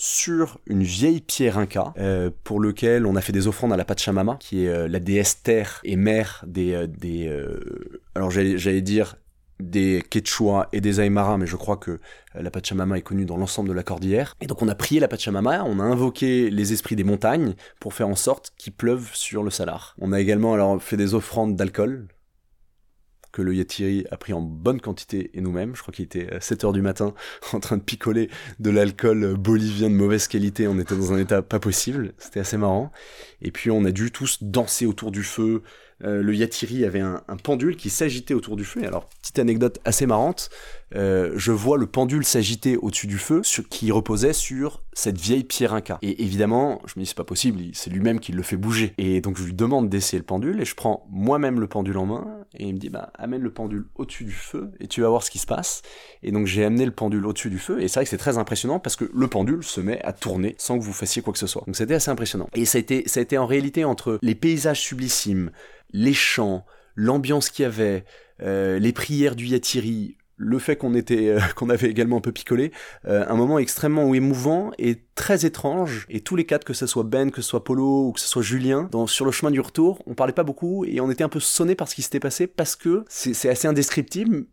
sur 0.00 0.58
une 0.66 0.82
vieille 0.82 1.20
pierre 1.20 1.58
inca 1.58 1.92
euh, 1.98 2.30
pour 2.42 2.58
lequel 2.58 3.04
on 3.04 3.16
a 3.16 3.20
fait 3.20 3.32
des 3.32 3.48
offrandes 3.48 3.74
à 3.74 3.76
la 3.76 3.84
Pachamama 3.84 4.38
qui 4.40 4.64
est 4.64 4.68
euh, 4.68 4.88
la 4.88 4.98
déesse 4.98 5.42
terre 5.42 5.82
et 5.84 5.96
mère 5.96 6.42
des 6.46 6.72
euh, 6.72 6.86
des 6.86 7.30
alors 8.14 8.30
j'allais 8.30 8.80
dire 8.80 9.16
des 9.58 10.02
Quechua 10.08 10.70
et 10.72 10.80
des 10.80 11.02
Aymara, 11.02 11.36
mais 11.36 11.46
je 11.46 11.56
crois 11.56 11.76
que 11.76 12.00
la 12.34 12.50
Pachamama 12.50 12.96
est 12.96 13.02
connue 13.02 13.26
dans 13.26 13.36
l'ensemble 13.36 13.68
de 13.68 13.74
la 13.74 13.82
cordillère. 13.82 14.34
Et 14.40 14.46
donc 14.46 14.62
on 14.62 14.68
a 14.68 14.74
prié 14.74 15.00
la 15.00 15.08
Pachamama, 15.08 15.64
on 15.64 15.80
a 15.80 15.82
invoqué 15.82 16.48
les 16.48 16.72
esprits 16.72 16.96
des 16.96 17.04
montagnes 17.04 17.52
pour 17.78 17.92
faire 17.92 18.08
en 18.08 18.16
sorte 18.16 18.54
qu'il 18.56 18.72
pleuve 18.72 19.10
sur 19.12 19.42
le 19.42 19.50
salar. 19.50 19.94
On 19.98 20.12
a 20.12 20.20
également 20.20 20.54
alors 20.54 20.82
fait 20.82 20.96
des 20.96 21.12
offrandes 21.12 21.56
d'alcool, 21.56 22.06
que 23.32 23.42
le 23.42 23.54
Yatiri 23.54 24.04
a 24.10 24.16
pris 24.16 24.32
en 24.32 24.40
bonne 24.40 24.80
quantité 24.80 25.30
et 25.34 25.40
nous-mêmes. 25.40 25.74
Je 25.76 25.82
crois 25.82 25.92
qu'il 25.92 26.04
était 26.04 26.32
à 26.32 26.40
7 26.40 26.64
heures 26.64 26.72
du 26.72 26.82
matin 26.82 27.14
en 27.52 27.60
train 27.60 27.76
de 27.76 27.82
picoler 27.82 28.30
de 28.58 28.70
l'alcool 28.70 29.34
bolivien 29.36 29.90
de 29.90 29.94
mauvaise 29.94 30.28
qualité. 30.28 30.68
On 30.68 30.78
était 30.78 30.96
dans 30.96 31.12
un 31.12 31.18
état 31.18 31.42
pas 31.42 31.58
possible. 31.58 32.12
C'était 32.18 32.40
assez 32.40 32.56
marrant. 32.56 32.92
Et 33.42 33.50
puis 33.50 33.70
on 33.70 33.84
a 33.84 33.90
dû 33.90 34.10
tous 34.10 34.38
danser 34.42 34.86
autour 34.86 35.10
du 35.10 35.22
feu, 35.22 35.62
euh, 36.04 36.22
le 36.22 36.34
Yatiri 36.34 36.84
avait 36.84 37.00
un, 37.00 37.22
pendule 37.42 37.76
qui 37.76 37.90
s'agitait 37.90 38.34
autour 38.34 38.56
du 38.56 38.64
feu. 38.64 38.84
Alors, 38.84 39.06
petite 39.20 39.38
anecdote 39.38 39.80
assez 39.84 40.06
marrante, 40.06 40.50
euh, 40.94 41.32
je 41.36 41.52
vois 41.52 41.76
le 41.76 41.86
pendule 41.86 42.24
s'agiter 42.24 42.76
au-dessus 42.76 43.06
du 43.06 43.18
feu, 43.18 43.42
qui 43.68 43.92
reposait 43.92 44.32
sur 44.32 44.82
cette 44.92 45.18
vieille 45.18 45.44
pierre 45.44 45.74
inca. 45.74 45.98
Et 46.02 46.22
évidemment, 46.22 46.80
je 46.86 46.94
me 46.96 47.02
dis 47.02 47.06
c'est 47.06 47.16
pas 47.16 47.24
possible, 47.24 47.60
c'est 47.74 47.90
lui-même 47.90 48.20
qui 48.20 48.32
le 48.32 48.42
fait 48.42 48.56
bouger. 48.56 48.94
Et 48.98 49.20
donc 49.20 49.38
je 49.38 49.44
lui 49.44 49.52
demande 49.52 49.88
d'essayer 49.88 50.18
le 50.18 50.24
pendule, 50.24 50.60
et 50.60 50.64
je 50.64 50.74
prends 50.74 51.06
moi-même 51.10 51.60
le 51.60 51.66
pendule 51.66 51.98
en 51.98 52.06
main, 52.06 52.39
et 52.54 52.66
il 52.66 52.74
me 52.74 52.78
dit 52.78 52.88
bah 52.88 53.12
amène 53.14 53.42
le 53.42 53.52
pendule 53.52 53.86
au-dessus 53.94 54.24
du 54.24 54.32
feu, 54.32 54.72
et 54.80 54.88
tu 54.88 55.02
vas 55.02 55.08
voir 55.08 55.22
ce 55.22 55.30
qui 55.30 55.38
se 55.38 55.46
passe. 55.46 55.82
Et 56.22 56.32
donc 56.32 56.46
j'ai 56.46 56.64
amené 56.64 56.84
le 56.84 56.90
pendule 56.90 57.24
au-dessus 57.26 57.50
du 57.50 57.58
feu, 57.58 57.80
et 57.80 57.88
c'est 57.88 58.00
vrai 58.00 58.04
que 58.04 58.10
c'est 58.10 58.18
très 58.18 58.38
impressionnant 58.38 58.80
parce 58.80 58.96
que 58.96 59.10
le 59.12 59.26
pendule 59.28 59.62
se 59.62 59.80
met 59.80 60.02
à 60.02 60.12
tourner 60.12 60.54
sans 60.58 60.78
que 60.78 60.84
vous 60.84 60.92
fassiez 60.92 61.22
quoi 61.22 61.32
que 61.32 61.38
ce 61.38 61.46
soit. 61.46 61.62
Donc 61.66 61.76
c'était 61.76 61.94
assez 61.94 62.10
impressionnant. 62.10 62.48
Et 62.54 62.64
ça 62.64 62.78
a 62.78 62.80
été, 62.80 63.06
ça 63.06 63.20
a 63.20 63.22
été 63.22 63.38
en 63.38 63.46
réalité 63.46 63.84
entre 63.84 64.18
les 64.22 64.34
paysages 64.34 64.80
sublissimes, 64.80 65.50
les 65.92 66.14
chants, 66.14 66.64
l'ambiance 66.96 67.50
qu'il 67.50 67.62
y 67.64 67.66
avait, 67.66 68.04
euh, 68.42 68.78
les 68.78 68.92
prières 68.92 69.36
du 69.36 69.46
Yatiri, 69.46 70.16
le 70.40 70.58
fait 70.58 70.76
qu'on 70.76 70.94
était, 70.94 71.28
euh, 71.28 71.40
qu'on 71.54 71.70
avait 71.70 71.88
également 71.88 72.16
un 72.16 72.20
peu 72.20 72.32
picolé, 72.32 72.72
euh, 73.06 73.24
un 73.28 73.36
moment 73.36 73.58
extrêmement 73.58 74.12
émouvant 74.14 74.72
et 74.78 74.96
très 75.14 75.44
étrange. 75.44 76.06
Et 76.08 76.20
tous 76.20 76.34
les 76.34 76.46
quatre, 76.46 76.64
que 76.64 76.72
ce 76.72 76.86
soit 76.86 77.04
Ben, 77.04 77.30
que 77.30 77.42
ce 77.42 77.48
soit 77.48 77.62
Polo 77.62 78.08
ou 78.08 78.12
que 78.12 78.20
ce 78.20 78.28
soit 78.28 78.42
Julien, 78.42 78.88
sur 79.06 79.26
le 79.26 79.32
chemin 79.32 79.50
du 79.50 79.60
retour, 79.60 80.02
on 80.06 80.14
parlait 80.14 80.32
pas 80.32 80.42
beaucoup 80.42 80.84
et 80.84 81.00
on 81.00 81.10
était 81.10 81.24
un 81.24 81.28
peu 81.28 81.40
sonné 81.40 81.74
par 81.74 81.88
ce 81.88 81.94
qui 81.94 82.02
s'était 82.02 82.20
passé 82.20 82.46
parce 82.46 82.74
que 82.74 83.04
c'est 83.08 83.48
assez 83.48 83.68
indescriptible, 83.68 84.46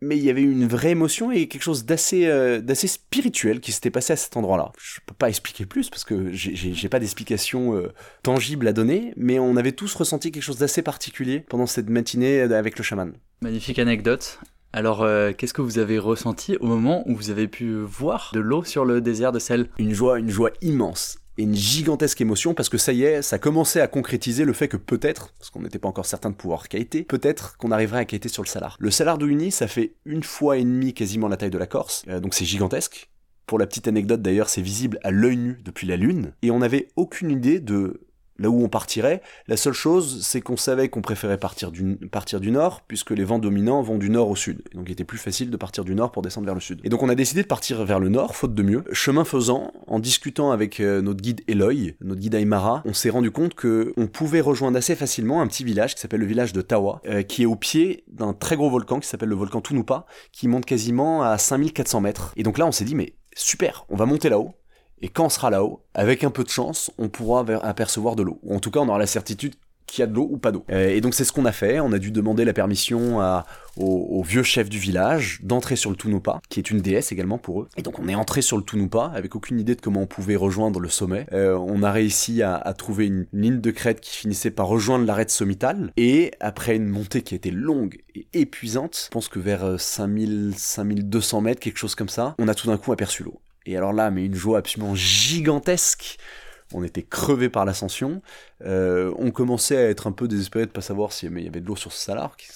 mais 0.00 0.16
il 0.16 0.24
y 0.24 0.30
avait 0.30 0.42
une 0.42 0.66
vraie 0.66 0.90
émotion 0.90 1.30
et 1.30 1.48
quelque 1.48 1.62
chose 1.62 1.84
d'assez 1.84 2.26
euh, 2.26 2.60
d'assez 2.60 2.88
spirituel 2.88 3.60
qui 3.60 3.72
s'était 3.72 3.90
passé 3.90 4.12
à 4.12 4.16
cet 4.16 4.36
endroit-là. 4.36 4.72
Je 4.78 5.00
peux 5.06 5.14
pas 5.14 5.28
expliquer 5.28 5.66
plus 5.66 5.90
parce 5.90 6.04
que 6.04 6.30
j'ai 6.32 6.88
pas 6.88 7.00
d'explication 7.00 7.82
tangible 8.22 8.68
à 8.68 8.72
donner, 8.72 9.12
mais 9.16 9.38
on 9.38 9.56
avait 9.56 9.72
tous 9.72 9.94
ressenti 9.94 10.30
quelque 10.30 10.42
chose 10.42 10.58
d'assez 10.58 10.82
particulier 10.82 11.40
pendant 11.40 11.66
cette 11.66 11.88
matinée 11.88 12.40
avec 12.40 12.78
le 12.78 12.84
chaman. 12.84 13.12
Magnifique 13.40 13.78
anecdote. 13.80 14.38
Alors, 14.74 15.02
euh, 15.02 15.32
qu'est-ce 15.36 15.52
que 15.52 15.60
vous 15.60 15.78
avez 15.78 15.98
ressenti 15.98 16.56
au 16.56 16.66
moment 16.66 17.02
où 17.06 17.14
vous 17.14 17.28
avez 17.28 17.46
pu 17.46 17.74
voir 17.74 18.30
de 18.32 18.40
l'eau 18.40 18.64
sur 18.64 18.86
le 18.86 19.02
désert 19.02 19.30
de 19.30 19.38
sel? 19.38 19.68
Une 19.78 19.92
joie, 19.92 20.18
une 20.18 20.30
joie 20.30 20.50
immense 20.62 21.18
et 21.36 21.42
une 21.42 21.54
gigantesque 21.54 22.22
émotion 22.22 22.54
parce 22.54 22.70
que 22.70 22.78
ça 22.78 22.94
y 22.94 23.02
est, 23.02 23.20
ça 23.20 23.38
commençait 23.38 23.82
à 23.82 23.86
concrétiser 23.86 24.46
le 24.46 24.54
fait 24.54 24.68
que 24.68 24.78
peut-être, 24.78 25.34
parce 25.38 25.50
qu'on 25.50 25.60
n'était 25.60 25.78
pas 25.78 25.88
encore 25.88 26.06
certain 26.06 26.30
de 26.30 26.34
pouvoir 26.36 26.68
quêter, 26.68 27.02
peut-être 27.04 27.58
qu'on 27.58 27.70
arriverait 27.70 28.00
à 28.00 28.04
quêter 28.06 28.30
sur 28.30 28.42
le 28.42 28.48
Salar. 28.48 28.76
Le 28.80 28.90
Salar 28.90 29.18
de 29.18 29.26
Uni, 29.26 29.50
ça 29.50 29.66
fait 29.66 29.94
une 30.06 30.22
fois 30.22 30.56
et 30.56 30.64
demie 30.64 30.94
quasiment 30.94 31.28
la 31.28 31.36
taille 31.36 31.50
de 31.50 31.58
la 31.58 31.66
Corse, 31.66 32.04
euh, 32.08 32.20
donc 32.20 32.32
c'est 32.32 32.46
gigantesque. 32.46 33.10
Pour 33.44 33.58
la 33.58 33.66
petite 33.66 33.88
anecdote 33.88 34.22
d'ailleurs, 34.22 34.48
c'est 34.48 34.62
visible 34.62 34.98
à 35.02 35.10
l'œil 35.10 35.36
nu 35.36 35.60
depuis 35.62 35.86
la 35.86 35.96
Lune, 35.96 36.32
et 36.40 36.50
on 36.50 36.60
n'avait 36.60 36.88
aucune 36.96 37.30
idée 37.30 37.60
de 37.60 38.00
là 38.42 38.50
où 38.50 38.62
on 38.62 38.68
partirait. 38.68 39.22
La 39.46 39.56
seule 39.56 39.72
chose, 39.72 40.22
c'est 40.22 40.40
qu'on 40.40 40.56
savait 40.56 40.88
qu'on 40.88 41.00
préférait 41.00 41.38
partir 41.38 41.70
du, 41.70 41.96
partir 42.10 42.40
du 42.40 42.50
nord, 42.50 42.82
puisque 42.86 43.10
les 43.10 43.24
vents 43.24 43.38
dominants 43.38 43.82
vont 43.82 43.98
du 43.98 44.10
nord 44.10 44.28
au 44.28 44.36
sud. 44.36 44.62
donc 44.74 44.88
il 44.88 44.92
était 44.92 45.04
plus 45.04 45.18
facile 45.18 45.50
de 45.50 45.56
partir 45.56 45.84
du 45.84 45.94
nord 45.94 46.12
pour 46.12 46.22
descendre 46.22 46.46
vers 46.46 46.54
le 46.54 46.60
sud. 46.60 46.80
Et 46.84 46.88
donc 46.88 47.02
on 47.02 47.08
a 47.08 47.14
décidé 47.14 47.42
de 47.42 47.46
partir 47.46 47.84
vers 47.84 48.00
le 48.00 48.08
nord, 48.08 48.36
faute 48.36 48.54
de 48.54 48.62
mieux. 48.62 48.84
Chemin 48.92 49.24
faisant, 49.24 49.72
en 49.86 50.00
discutant 50.00 50.50
avec 50.50 50.80
euh, 50.80 51.00
notre 51.00 51.22
guide 51.22 51.42
Eloy, 51.48 51.96
notre 52.00 52.20
guide 52.20 52.34
Aymara, 52.34 52.82
on 52.84 52.92
s'est 52.92 53.10
rendu 53.10 53.30
compte 53.30 53.54
que 53.54 53.92
on 53.96 54.06
pouvait 54.08 54.40
rejoindre 54.40 54.76
assez 54.76 54.96
facilement 54.96 55.40
un 55.40 55.46
petit 55.46 55.64
village 55.64 55.94
qui 55.94 56.00
s'appelle 56.00 56.20
le 56.20 56.26
village 56.26 56.52
de 56.52 56.60
Tawa, 56.60 57.00
euh, 57.06 57.22
qui 57.22 57.44
est 57.44 57.46
au 57.46 57.56
pied 57.56 58.04
d'un 58.08 58.32
très 58.32 58.56
gros 58.56 58.70
volcan 58.70 59.00
qui 59.00 59.08
s'appelle 59.08 59.28
le 59.28 59.36
volcan 59.36 59.60
Tunupa, 59.60 60.06
qui 60.32 60.48
monte 60.48 60.66
quasiment 60.66 61.22
à 61.22 61.38
5400 61.38 62.00
mètres. 62.00 62.32
Et 62.36 62.42
donc 62.42 62.58
là 62.58 62.66
on 62.66 62.72
s'est 62.72 62.84
dit 62.84 62.94
mais 62.94 63.14
super, 63.34 63.86
on 63.88 63.96
va 63.96 64.06
monter 64.06 64.28
là-haut, 64.28 64.54
et 65.02 65.08
quand 65.08 65.26
on 65.26 65.28
sera 65.28 65.50
là-haut, 65.50 65.82
avec 65.94 66.24
un 66.24 66.30
peu 66.30 66.44
de 66.44 66.48
chance, 66.48 66.90
on 66.96 67.08
pourra 67.08 67.44
apercevoir 67.62 68.16
de 68.16 68.22
l'eau. 68.22 68.38
Ou 68.44 68.54
en 68.54 68.60
tout 68.60 68.70
cas, 68.70 68.80
on 68.80 68.88
aura 68.88 68.98
la 68.98 69.06
certitude 69.06 69.54
qu'il 69.86 70.00
y 70.00 70.04
a 70.04 70.06
de 70.06 70.14
l'eau 70.14 70.28
ou 70.30 70.38
pas 70.38 70.52
d'eau. 70.52 70.64
Euh, 70.70 70.88
et 70.88 71.00
donc 71.00 71.14
c'est 71.14 71.24
ce 71.24 71.32
qu'on 71.32 71.44
a 71.44 71.52
fait. 71.52 71.80
On 71.80 71.92
a 71.92 71.98
dû 71.98 72.10
demander 72.10 72.44
la 72.44 72.52
permission 72.52 73.20
au, 73.76 74.22
vieux 74.22 74.42
chef 74.42 74.70
du 74.70 74.78
village 74.78 75.40
d'entrer 75.42 75.76
sur 75.76 75.90
le 75.90 75.96
Tunupa, 75.96 76.40
qui 76.48 76.60
est 76.60 76.70
une 76.70 76.80
déesse 76.80 77.12
également 77.12 77.36
pour 77.36 77.62
eux. 77.62 77.68
Et 77.76 77.82
donc 77.82 77.98
on 77.98 78.08
est 78.08 78.14
entré 78.14 78.40
sur 78.40 78.56
le 78.56 78.62
Tunupa 78.62 79.12
avec 79.14 79.34
aucune 79.34 79.60
idée 79.60 79.74
de 79.74 79.80
comment 79.80 80.02
on 80.02 80.06
pouvait 80.06 80.36
rejoindre 80.36 80.80
le 80.80 80.88
sommet. 80.88 81.26
Euh, 81.32 81.56
on 81.56 81.82
a 81.82 81.92
réussi 81.92 82.42
à, 82.42 82.60
trouver 82.78 83.06
une, 83.06 83.26
ligne 83.32 83.60
de 83.60 83.70
crête 83.70 84.00
qui 84.00 84.16
finissait 84.16 84.50
par 84.50 84.66
rejoindre 84.66 85.04
l'arête 85.04 85.30
sommitale. 85.30 85.92
Et 85.96 86.32
après 86.40 86.76
une 86.76 86.86
montée 86.86 87.22
qui 87.22 87.34
était 87.34 87.50
longue 87.50 87.98
et 88.14 88.26
épuisante, 88.32 89.02
je 89.06 89.10
pense 89.10 89.28
que 89.28 89.38
vers 89.38 89.78
5000, 89.78 90.52
euh, 90.52 90.56
5200 90.56 91.40
mètres, 91.42 91.60
quelque 91.60 91.78
chose 91.78 91.94
comme 91.94 92.08
ça, 92.08 92.34
on 92.38 92.48
a 92.48 92.54
tout 92.54 92.68
d'un 92.68 92.78
coup 92.78 92.92
aperçu 92.92 93.24
l'eau. 93.24 93.40
Et 93.66 93.76
alors 93.76 93.92
là, 93.92 94.10
mais 94.10 94.26
une 94.26 94.34
joie 94.34 94.58
absolument 94.58 94.94
gigantesque. 94.94 96.18
On 96.74 96.82
était 96.82 97.02
crevés 97.02 97.48
par 97.48 97.64
l'ascension. 97.64 98.22
Euh, 98.64 99.12
on 99.18 99.30
commençait 99.30 99.76
à 99.76 99.90
être 99.90 100.06
un 100.06 100.12
peu 100.12 100.28
désespéré 100.28 100.66
de 100.66 100.70
pas 100.70 100.80
savoir 100.80 101.12
s'il 101.12 101.38
y 101.38 101.46
avait 101.46 101.60
de 101.60 101.66
l'eau 101.66 101.76
sur 101.76 101.92
ce 101.92 102.02
salar, 102.02 102.36
qui 102.36 102.48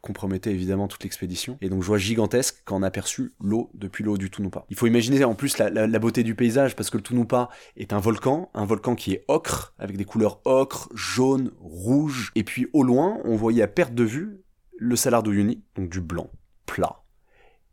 compromettait 0.00 0.52
évidemment 0.52 0.88
toute 0.88 1.02
l'expédition. 1.04 1.58
Et 1.60 1.68
donc 1.68 1.82
joie 1.82 1.98
gigantesque 1.98 2.62
quand 2.64 2.76
on 2.76 2.82
a 2.82 2.86
aperçu 2.86 3.34
l'eau 3.40 3.70
depuis 3.74 4.04
l'eau 4.04 4.16
du 4.16 4.30
Tunupa. 4.30 4.64
Il 4.70 4.76
faut 4.76 4.86
imaginer 4.86 5.22
en 5.24 5.34
plus 5.34 5.58
la, 5.58 5.98
beauté 5.98 6.22
du 6.22 6.34
paysage 6.34 6.76
parce 6.76 6.90
que 6.90 6.96
le 6.96 7.02
Tunupa 7.02 7.50
est 7.76 7.92
un 7.92 8.00
volcan, 8.00 8.50
un 8.54 8.64
volcan 8.64 8.94
qui 8.94 9.12
est 9.12 9.24
ocre 9.28 9.74
avec 9.78 9.96
des 9.96 10.04
couleurs 10.04 10.40
ocre, 10.44 10.88
jaune, 10.94 11.52
rouge. 11.60 12.32
Et 12.34 12.44
puis 12.44 12.68
au 12.72 12.82
loin, 12.82 13.18
on 13.24 13.36
voyait 13.36 13.62
à 13.62 13.68
perte 13.68 13.94
de 13.94 14.04
vue 14.04 14.40
le 14.78 14.96
salar 14.96 15.22
d'Uyuni, 15.22 15.62
donc 15.74 15.88
du 15.88 16.00
blanc, 16.00 16.30
plat. 16.66 17.02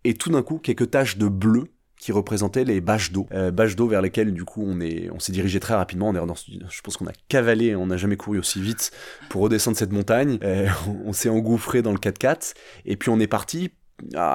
Et 0.05 0.15
tout 0.15 0.29
d'un 0.29 0.41
coup, 0.41 0.57
quelques 0.57 0.91
taches 0.91 1.17
de 1.17 1.27
bleu 1.27 1.72
qui 2.03 2.11
représentaient 2.11 2.65
les 2.65 2.81
bâches 2.81 3.13
d'eau, 3.13 3.27
euh, 3.31 3.49
bâches 3.49 3.77
d'eau 3.77 3.87
vers 3.87 4.01
lesquelles 4.01 4.33
du 4.33 4.43
coup 4.43 4.61
on 4.67 4.81
est, 4.81 5.09
on 5.11 5.19
s'est 5.19 5.31
dirigé 5.31 5.61
très 5.61 5.73
rapidement. 5.73 6.09
On 6.09 6.15
est 6.15 6.67
je 6.69 6.81
pense 6.81 6.97
qu'on 6.97 7.07
a 7.07 7.13
cavalé, 7.29 7.77
on 7.77 7.87
n'a 7.87 7.95
jamais 7.95 8.17
couru 8.17 8.39
aussi 8.39 8.61
vite 8.61 8.91
pour 9.29 9.41
redescendre 9.41 9.77
cette 9.77 9.93
montagne. 9.93 10.37
Euh, 10.43 10.67
on, 11.05 11.13
s'est 11.13 11.29
engouffré 11.29 11.81
dans 11.81 11.93
le 11.93 11.97
4x4 11.97 12.55
et 12.85 12.97
puis 12.97 13.09
on 13.09 13.19
est 13.19 13.27
parti 13.27 13.71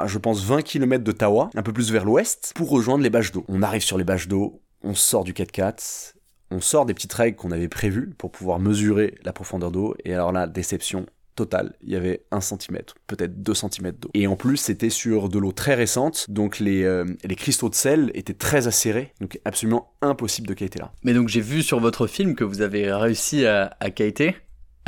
je 0.07 0.17
pense, 0.17 0.43
20 0.45 0.63
km 0.63 1.05
de 1.05 1.13
Tawa, 1.13 1.51
un 1.55 1.63
peu 1.63 1.75
plus 1.75 1.93
vers 1.93 2.07
l'ouest, 2.07 2.53
pour 2.55 2.71
rejoindre 2.71 3.05
les 3.05 3.11
bâches 3.11 3.33
d'eau. 3.33 3.45
On 3.49 3.63
arrive 3.63 3.83
sur 3.83 3.99
les 3.99 4.05
bâches 4.05 4.27
d'eau, 4.27 4.63
on 4.83 4.95
sort 4.95 5.25
du 5.25 5.35
4x4, 5.35 6.15
on 6.51 6.61
sort 6.63 6.87
des 6.87 6.95
petites 6.95 7.13
règles 7.13 7.37
qu'on 7.37 7.51
avait 7.51 7.69
prévues 7.69 8.15
pour 8.17 8.31
pouvoir 8.31 8.61
mesurer 8.61 9.17
la 9.25 9.35
profondeur 9.35 9.71
d'eau, 9.71 9.95
et 10.07 10.15
alors 10.15 10.33
là, 10.33 10.47
déception 10.47 11.05
total, 11.39 11.75
il 11.83 11.91
y 11.91 11.97
avait 11.97 12.25
un 12.33 12.41
centimètre, 12.41 12.97
peut-être 13.07 13.41
deux 13.43 13.55
centimètres 13.55 13.99
d'eau. 14.01 14.11
Et 14.13 14.27
en 14.27 14.35
plus, 14.35 14.57
c'était 14.57 14.91
sur 14.91 15.29
de 15.29 15.39
l'eau 15.39 15.53
très 15.53 15.75
récente, 15.75 16.27
donc 16.29 16.59
les, 16.59 16.83
euh, 16.83 17.05
cristaux 17.37 17.69
de 17.69 17.77
sel 17.77 18.11
étaient 18.15 18.35
très 18.35 18.67
acérés, 18.67 19.15
donc 19.21 19.39
absolument 19.45 19.93
impossible 20.03 20.49
de 20.49 20.55
kiter 20.55 20.81
là. 20.81 20.93
Mais 21.05 21.15
donc 21.15 21.29
j'ai 21.29 21.41
vu 21.41 21.63
sur 21.63 21.79
votre 21.79 22.09
film 22.09 22.35
que 22.35 22.43
vous 22.43 22.61
avez 22.61 22.93
réussi 22.93 23.47
à, 23.47 23.77
à. 23.81 23.89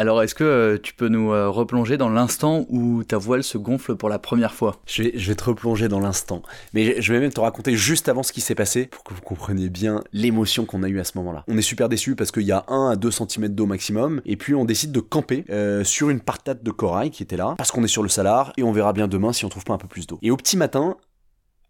Alors, 0.00 0.22
est-ce 0.22 0.34
que 0.34 0.44
euh, 0.44 0.78
tu 0.82 0.94
peux 0.94 1.08
nous 1.08 1.30
euh, 1.30 1.50
replonger 1.50 1.98
dans 1.98 2.08
l'instant 2.08 2.64
où 2.70 3.04
ta 3.04 3.18
voile 3.18 3.44
se 3.44 3.58
gonfle 3.58 3.96
pour 3.96 4.08
la 4.08 4.18
première 4.18 4.54
fois? 4.54 4.80
Je 4.86 5.02
vais, 5.02 5.34
te 5.34 5.44
replonger 5.44 5.88
dans 5.88 6.00
l'instant. 6.00 6.40
Mais 6.72 7.02
je 7.02 7.12
vais 7.12 7.20
même 7.20 7.34
te 7.34 7.40
raconter 7.42 7.76
juste 7.76 8.08
avant 8.08 8.22
ce 8.22 8.32
qui 8.32 8.40
s'est 8.40 8.54
passé 8.54 8.86
pour 8.86 9.04
que 9.04 9.12
vous 9.12 9.20
compreniez 9.20 9.68
bien 9.68 10.02
l'émotion 10.14 10.64
qu'on 10.64 10.82
a 10.84 10.88
eue 10.88 11.00
à 11.00 11.04
ce 11.04 11.18
moment-là. 11.18 11.44
On 11.48 11.58
est 11.58 11.60
super 11.60 11.90
déçus 11.90 12.16
parce 12.16 12.32
qu'il 12.32 12.44
y 12.44 12.50
a 12.50 12.64
1 12.68 12.92
à 12.92 12.96
2 12.96 13.10
cm 13.10 13.48
d'eau 13.48 13.66
maximum 13.66 14.22
et 14.24 14.38
puis 14.38 14.54
on 14.54 14.64
décide 14.64 14.90
de 14.90 15.00
camper 15.00 15.44
euh, 15.50 15.84
sur 15.84 16.08
une 16.08 16.20
partate 16.20 16.62
de 16.62 16.70
corail 16.70 17.10
qui 17.10 17.22
était 17.22 17.36
là 17.36 17.54
parce 17.58 17.70
qu'on 17.70 17.84
est 17.84 17.86
sur 17.86 18.02
le 18.02 18.08
salar 18.08 18.54
et 18.56 18.62
on 18.62 18.72
verra 18.72 18.94
bien 18.94 19.06
demain 19.06 19.34
si 19.34 19.44
on 19.44 19.50
trouve 19.50 19.64
pas 19.64 19.74
un 19.74 19.78
peu 19.78 19.86
plus 19.86 20.06
d'eau. 20.06 20.18
Et 20.22 20.30
au 20.30 20.38
petit 20.38 20.56
matin, 20.56 20.96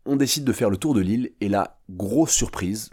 on 0.06 0.14
décide 0.14 0.44
de 0.44 0.52
faire 0.52 0.70
le 0.70 0.76
tour 0.76 0.94
de 0.94 1.00
l'île 1.00 1.32
et 1.40 1.48
là, 1.48 1.80
grosse 1.90 2.30
surprise, 2.30 2.90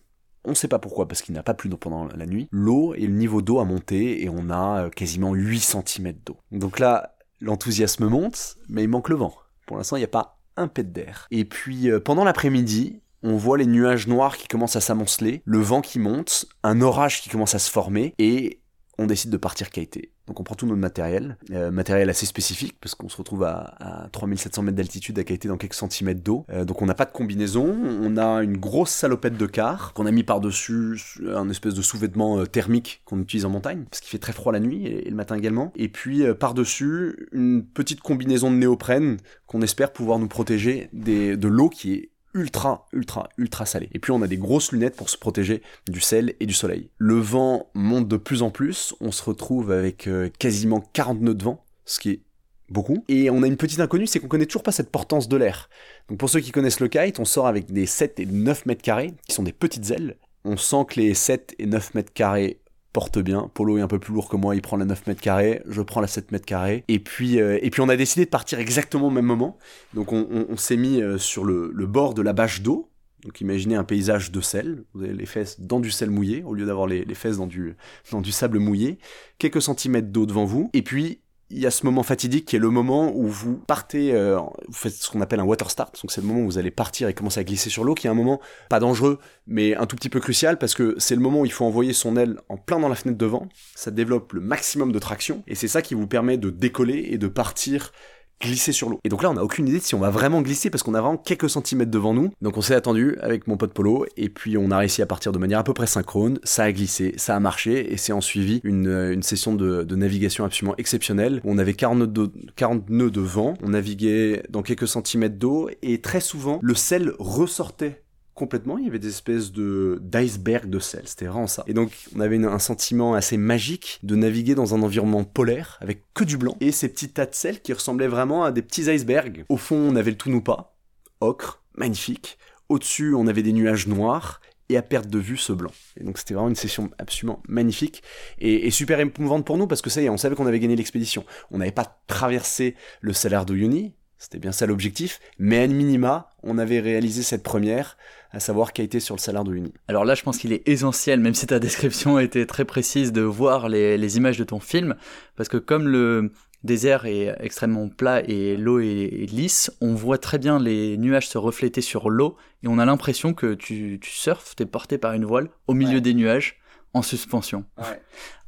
on 0.47 0.51
ne 0.51 0.55
sait 0.55 0.69
pas 0.69 0.79
pourquoi, 0.79 1.07
parce 1.07 1.21
qu'il 1.21 1.35
n'a 1.35 1.43
pas 1.43 1.53
plu 1.53 1.69
pendant 1.69 2.07
la 2.07 2.25
nuit. 2.25 2.47
L'eau 2.51 2.95
et 2.95 3.05
le 3.05 3.13
niveau 3.13 3.41
d'eau 3.41 3.59
a 3.59 3.65
monté 3.65 4.23
et 4.23 4.29
on 4.29 4.49
a 4.49 4.85
euh, 4.85 4.89
quasiment 4.89 5.33
8 5.33 5.59
cm 5.59 6.13
d'eau. 6.25 6.37
Donc 6.51 6.79
là, 6.79 7.15
l'enthousiasme 7.41 8.07
monte, 8.07 8.57
mais 8.69 8.83
il 8.83 8.89
manque 8.89 9.09
le 9.09 9.15
vent. 9.15 9.35
Pour 9.65 9.77
l'instant, 9.77 9.97
il 9.97 9.99
n'y 9.99 10.05
a 10.05 10.09
pas 10.09 10.39
un 10.55 10.69
pet 10.69 10.91
d'air. 10.91 11.27
Et 11.31 11.43
puis, 11.43 11.91
euh, 11.91 11.99
pendant 11.99 12.23
l'après-midi, 12.23 13.01
on 13.23 13.35
voit 13.35 13.57
les 13.57 13.65
nuages 13.65 14.07
noirs 14.07 14.37
qui 14.37 14.47
commencent 14.47 14.77
à 14.77 14.81
s'amonceler, 14.81 15.41
le 15.43 15.59
vent 15.59 15.81
qui 15.81 15.99
monte, 15.99 16.45
un 16.63 16.81
orage 16.81 17.21
qui 17.21 17.29
commence 17.29 17.53
à 17.53 17.59
se 17.59 17.69
former, 17.69 18.15
et 18.17 18.61
on 18.97 19.05
décide 19.05 19.29
de 19.29 19.37
partir 19.37 19.69
kiter. 19.69 20.11
Donc 20.27 20.39
on 20.39 20.43
prend 20.43 20.55
tout 20.55 20.65
notre 20.65 20.79
matériel, 20.79 21.37
euh, 21.51 21.71
matériel 21.71 22.09
assez 22.09 22.25
spécifique 22.25 22.75
parce 22.81 22.95
qu'on 22.95 23.09
se 23.09 23.17
retrouve 23.17 23.43
à, 23.43 23.75
à 23.79 24.09
3700 24.09 24.63
mètres 24.63 24.75
d'altitude 24.75 25.17
à 25.19 25.23
kiter 25.23 25.47
dans 25.47 25.57
quelques 25.57 25.75
centimètres 25.75 26.21
d'eau. 26.21 26.45
Euh, 26.49 26.65
donc 26.65 26.81
on 26.81 26.85
n'a 26.85 26.95
pas 26.95 27.05
de 27.05 27.11
combinaison, 27.11 27.65
on 27.67 28.17
a 28.17 28.43
une 28.43 28.57
grosse 28.57 28.89
salopette 28.89 29.37
de 29.37 29.45
car 29.45 29.93
qu'on 29.93 30.05
a 30.05 30.11
mis 30.11 30.23
par-dessus 30.23 30.99
un 31.27 31.49
espèce 31.49 31.75
de 31.75 31.81
sous-vêtement 31.81 32.39
euh, 32.39 32.45
thermique 32.45 33.01
qu'on 33.05 33.21
utilise 33.21 33.45
en 33.45 33.49
montagne 33.49 33.85
parce 33.89 34.01
qu'il 34.01 34.09
fait 34.09 34.19
très 34.19 34.33
froid 34.33 34.51
la 34.51 34.59
nuit 34.59 34.85
et, 34.85 35.09
le 35.09 35.15
matin 35.15 35.35
également. 35.35 35.71
Et 35.75 35.89
puis 35.89 36.23
euh, 36.23 36.33
par-dessus 36.33 37.27
une 37.31 37.63
petite 37.63 38.01
combinaison 38.01 38.51
de 38.51 38.57
néoprène 38.57 39.17
qu'on 39.45 39.61
espère 39.61 39.93
pouvoir 39.93 40.19
nous 40.19 40.27
protéger 40.27 40.89
de 40.93 41.47
l'eau 41.47 41.69
qui 41.69 41.93
est 41.93 42.11
ultra, 42.37 42.87
ultra, 42.93 43.29
ultra 43.37 43.65
salé. 43.65 43.89
Et 43.93 43.99
puis 43.99 44.11
on 44.11 44.21
a 44.21 44.27
des 44.27 44.37
grosses 44.37 44.71
lunettes 44.71 44.95
pour 44.95 45.09
se 45.09 45.17
protéger 45.17 45.61
du 45.89 45.99
sel 45.99 46.35
et 46.39 46.45
du 46.45 46.53
soleil. 46.53 46.89
Le 46.97 47.15
vent 47.15 47.69
monte 47.73 48.07
de 48.07 48.17
plus 48.17 48.43
en 48.43 48.51
plus, 48.51 48.95
on 49.01 49.11
se 49.11 49.23
retrouve 49.23 49.71
avec 49.71 50.07
euh, 50.07 50.29
quasiment 50.39 50.79
40 50.93 51.21
nœuds 51.21 51.33
de 51.33 51.43
vent, 51.43 51.65
ce 51.85 51.99
qui 51.99 52.11
est 52.11 52.21
beaucoup. 52.69 53.03
Et 53.07 53.29
on 53.29 53.43
a 53.43 53.47
une 53.47 53.57
petite 53.57 53.79
inconnue, 53.79 54.07
c'est 54.07 54.19
qu'on 54.19 54.27
connaît 54.27 54.45
toujours 54.45 54.63
pas 54.63 54.71
cette 54.71 54.91
portance 54.91 55.27
de 55.27 55.37
l'air. 55.37 55.69
Donc 56.09 56.19
pour 56.19 56.29
ceux 56.29 56.39
qui 56.39 56.51
connaissent 56.51 56.79
le 56.79 56.87
kite, 56.87 57.19
on 57.19 57.25
sort 57.25 57.47
avec 57.47 57.71
des 57.71 57.85
7 57.85 58.19
et 58.19 58.25
9 58.25 58.65
mètres 58.67 58.83
carrés, 58.83 59.13
qui 59.27 59.35
sont 59.35 59.43
des 59.43 59.53
petites 59.53 59.89
ailes. 59.91 60.17
On 60.45 60.57
sent 60.57 60.85
que 60.87 60.99
les 60.99 61.13
7 61.13 61.55
et 61.59 61.65
9 61.65 61.95
mètres 61.95 62.13
carrés 62.13 62.59
porte 62.97 63.19
bien. 63.19 63.47
Polo 63.53 63.77
est 63.77 63.81
un 63.81 63.87
peu 63.87 63.99
plus 63.99 64.11
lourd 64.11 64.27
que 64.27 64.37
moi, 64.37 64.55
il 64.55 64.63
prend 64.63 64.75
la 64.75 64.85
9 64.85 65.05
mètres 65.05 65.21
carrés, 65.21 65.61
je 65.67 65.83
prends 65.83 66.01
la 66.01 66.07
7 66.07 66.31
mètres 66.31 66.47
carrés. 66.47 66.83
Et 66.87 66.97
puis, 66.97 67.39
euh, 67.39 67.59
et 67.61 67.69
puis 67.69 67.81
on 67.81 67.89
a 67.89 67.95
décidé 67.95 68.25
de 68.25 68.29
partir 68.31 68.57
exactement 68.57 69.09
au 69.09 69.11
même 69.11 69.23
moment. 69.23 69.59
Donc 69.93 70.13
on, 70.13 70.57
s'est 70.57 70.77
mis 70.77 70.99
euh, 70.99 71.19
sur 71.19 71.45
le, 71.45 71.69
le 71.75 71.85
bord 71.85 72.15
de 72.15 72.23
la 72.23 72.33
bâche 72.33 72.63
d'eau. 72.63 72.89
Donc 73.23 73.39
imaginez 73.39 73.75
un 73.75 73.83
paysage 73.83 74.31
de 74.31 74.41
sel, 74.41 74.83
vous 74.95 75.03
avez 75.03 75.13
les 75.13 75.27
fesses 75.27 75.59
dans 75.59 75.79
du 75.79 75.91
sel 75.91 76.09
mouillé, 76.09 76.41
au 76.43 76.55
lieu 76.55 76.65
d'avoir 76.65 76.87
les, 76.87 77.05
les 77.05 77.13
fesses 77.13 77.37
dans 77.37 77.45
du, 77.45 77.75
dans 78.11 78.21
du 78.21 78.31
sable 78.31 78.57
mouillé, 78.57 78.97
quelques 79.37 79.61
centimètres 79.61 80.07
d'eau 80.07 80.25
devant 80.25 80.45
vous, 80.45 80.71
et 80.73 80.81
puis 80.81 81.19
il 81.49 81.59
y 81.59 81.65
a 81.65 81.71
ce 81.71 81.85
moment 81.85 82.03
fatidique 82.03 82.45
qui 82.45 82.55
est 82.57 82.59
le 82.59 82.69
moment 82.69 83.11
où 83.15 83.25
vous 83.27 83.57
partez, 83.57 84.13
euh, 84.13 84.37
vous 84.67 84.73
faites 84.73 84.93
ce 84.93 85.09
qu'on 85.09 85.21
appelle 85.21 85.39
un 85.39 85.45
water 85.45 85.71
start, 85.71 85.97
donc 86.01 86.11
c'est 86.11 86.21
le 86.21 86.27
moment 86.27 86.41
où 86.41 86.45
vous 86.45 86.57
allez 86.57 86.71
partir 86.71 87.07
et 87.07 87.13
commencer 87.13 87.39
à 87.39 87.43
glisser 87.43 87.69
sur 87.69 87.83
l'eau, 87.83 87.95
qui 87.95 88.07
est 88.07 88.09
un 88.09 88.15
moment 88.15 88.41
pas 88.69 88.79
dangereux, 88.79 89.19
mais 89.45 89.75
un 89.75 89.85
tout 89.85 89.95
petit 89.95 90.09
peu 90.09 90.19
crucial 90.19 90.57
parce 90.57 90.73
que 90.73 90.95
c'est 90.97 91.15
le 91.15 91.21
moment 91.21 91.41
où 91.41 91.45
il 91.45 91.51
faut 91.51 91.65
envoyer 91.65 91.93
son 91.93 92.17
aile 92.17 92.39
en 92.49 92.57
plein 92.57 92.79
dans 92.79 92.89
la 92.89 92.95
fenêtre 92.95 93.17
devant, 93.17 93.47
ça 93.75 93.91
développe 93.91 94.33
le 94.33 94.41
maximum 94.41 94.91
de 94.91 94.99
traction, 94.99 95.43
et 95.47 95.55
c'est 95.55 95.69
ça 95.69 95.81
qui 95.81 95.93
vous 95.93 96.07
permet 96.07 96.37
de 96.37 96.49
décoller 96.49 97.07
et 97.11 97.17
de 97.17 97.27
partir 97.27 97.91
glisser 98.41 98.71
sur 98.71 98.89
l'eau. 98.89 98.99
Et 99.03 99.09
donc 99.09 99.23
là, 99.23 99.31
on 99.31 99.33
n'a 99.33 99.43
aucune 99.43 99.67
idée 99.67 99.79
si 99.79 99.95
on 99.95 99.99
va 99.99 100.09
vraiment 100.09 100.41
glisser 100.41 100.69
parce 100.69 100.83
qu'on 100.83 100.93
a 100.93 101.01
vraiment 101.01 101.17
quelques 101.17 101.49
centimètres 101.49 101.91
devant 101.91 102.13
nous. 102.13 102.31
Donc 102.41 102.57
on 102.57 102.61
s'est 102.61 102.75
attendu 102.75 103.17
avec 103.21 103.47
mon 103.47 103.57
pote 103.57 103.73
Polo 103.73 104.05
et 104.15 104.29
puis 104.29 104.57
on 104.57 104.71
a 104.71 104.77
réussi 104.77 105.01
à 105.01 105.05
partir 105.05 105.31
de 105.31 105.39
manière 105.39 105.59
à 105.59 105.63
peu 105.63 105.73
près 105.73 105.87
synchrone. 105.87 106.39
Ça 106.43 106.63
a 106.63 106.71
glissé, 106.71 107.13
ça 107.17 107.35
a 107.35 107.39
marché 107.39 107.91
et 107.91 107.97
c'est 107.97 108.13
en 108.13 108.21
suivi 108.21 108.61
une, 108.63 108.87
une 108.87 109.23
session 109.23 109.55
de, 109.55 109.85
navigation 109.97 110.45
absolument 110.45 110.75
exceptionnelle 110.77 111.07
on 111.43 111.57
avait 111.57 111.73
40 111.73 111.99
nœuds, 111.99 112.07
de, 112.07 112.31
40 112.55 112.89
nœuds 112.89 113.11
de 113.11 113.21
vent, 113.21 113.55
on 113.63 113.69
naviguait 113.69 114.43
dans 114.49 114.61
quelques 114.61 114.87
centimètres 114.87 115.37
d'eau 115.37 115.69
et 115.81 116.01
très 116.01 116.19
souvent 116.19 116.59
le 116.61 116.75
sel 116.75 117.13
ressortait 117.19 118.03
complètement, 118.37 118.77
il 118.77 118.85
y 118.85 118.87
avait 118.87 118.99
des 118.99 119.09
espèces 119.09 119.51
de 119.51 119.99
d'iceberg 120.01 120.69
de 120.69 120.79
sel, 120.79 121.01
c'était 121.05 121.25
vraiment 121.25 121.47
ça. 121.47 121.63
Et 121.67 121.73
donc 121.73 121.91
on 122.15 122.19
avait 122.21 122.37
un 122.37 122.59
sentiment 122.59 123.15
assez 123.15 123.35
magique 123.35 123.99
de 124.03 124.15
naviguer 124.15 124.55
dans 124.55 124.75
un 124.75 124.81
environnement 124.83 125.23
polaire 125.23 125.77
avec 125.81 126.03
que 126.13 126.23
du 126.23 126.37
blanc 126.37 126.55
et 126.61 126.71
ces 126.71 126.87
petits 126.87 127.09
tas 127.09 127.25
de 127.25 127.33
sel 127.33 127.61
qui 127.61 127.73
ressemblaient 127.73 128.07
vraiment 128.07 128.43
à 128.43 128.51
des 128.51 128.61
petits 128.61 128.89
icebergs. 128.89 129.43
Au 129.49 129.57
fond, 129.57 129.75
on 129.75 129.95
avait 129.95 130.11
le 130.11 130.41
pas, 130.41 130.77
ocre, 131.19 131.63
magnifique. 131.75 132.37
Au-dessus, 132.69 133.15
on 133.15 133.27
avait 133.27 133.43
des 133.43 133.53
nuages 133.53 133.87
noirs 133.87 134.39
et 134.69 134.77
à 134.77 134.81
perte 134.81 135.07
de 135.07 135.19
vue 135.19 135.37
ce 135.37 135.53
blanc. 135.53 135.71
Et 135.99 136.03
donc 136.03 136.17
c'était 136.17 136.33
vraiment 136.33 136.49
une 136.49 136.55
session 136.55 136.91
absolument 136.99 137.41
magnifique 137.47 138.03
et, 138.39 138.67
et 138.67 138.71
super 138.71 138.99
émouvante 138.99 139.45
pour 139.45 139.57
nous 139.57 139.67
parce 139.67 139.81
que 139.81 139.89
ça 139.89 140.01
y 140.01 140.05
est, 140.05 140.09
on 140.09 140.17
savait 140.17 140.35
qu'on 140.35 140.45
avait 140.45 140.59
gagné 140.59 140.75
l'expédition. 140.75 141.25
On 141.49 141.57
n'avait 141.57 141.71
pas 141.71 142.01
traversé 142.07 142.75
le 143.01 143.13
salaire 143.13 143.45
d'Uyuni, 143.45 143.93
c'était 144.17 144.39
bien 144.39 144.51
ça 144.51 144.65
l'objectif, 144.65 145.19
mais 145.37 145.59
à 145.59 145.67
minima, 145.67 146.31
on 146.41 146.57
avait 146.57 146.79
réalisé 146.79 147.21
cette 147.21 147.43
première, 147.43 147.97
à 148.31 148.39
savoir 148.39 148.73
qu'a 148.73 148.83
été 148.83 148.99
sur 148.99 149.15
le 149.15 149.19
salaire 149.21 149.43
d'Uyuni. 149.43 149.73
Alors 149.87 150.05
là, 150.05 150.15
je 150.15 150.23
pense 150.23 150.37
qu'il 150.37 150.53
est 150.53 150.67
essentiel, 150.67 151.19
même 151.19 151.33
si 151.33 151.47
ta 151.47 151.59
description 151.59 152.19
était 152.19 152.45
très 152.45 152.65
précise, 152.65 153.11
de 153.13 153.21
voir 153.21 153.69
les, 153.69 153.97
les 153.97 154.17
images 154.17 154.37
de 154.37 154.43
ton 154.43 154.59
film, 154.59 154.95
parce 155.35 155.49
que 155.49 155.57
comme 155.57 155.87
le 155.87 156.31
désert 156.63 157.05
est 157.05 157.35
extrêmement 157.39 157.87
plat 157.87 158.21
et 158.27 158.57
l'eau 158.57 158.79
est, 158.79 158.85
est 159.23 159.31
lisse, 159.31 159.71
on 159.79 159.93
voit 159.93 160.17
très 160.17 160.37
bien 160.39 160.59
les 160.59 160.97
nuages 160.97 161.27
se 161.29 161.37
refléter 161.37 161.81
sur 161.81 162.09
l'eau, 162.09 162.35
et 162.63 162.67
on 162.67 162.79
a 162.79 162.85
l'impression 162.85 163.33
que 163.33 163.53
tu, 163.53 163.99
tu 164.01 164.09
surfes, 164.11 164.55
t'es 164.55 164.65
porté 164.65 164.97
par 164.97 165.13
une 165.13 165.23
voile 165.25 165.49
au 165.67 165.73
milieu 165.73 165.95
Ouais. 165.95 166.01
des 166.01 166.13
nuages, 166.13 166.59
en 166.93 167.01
suspension. 167.01 167.63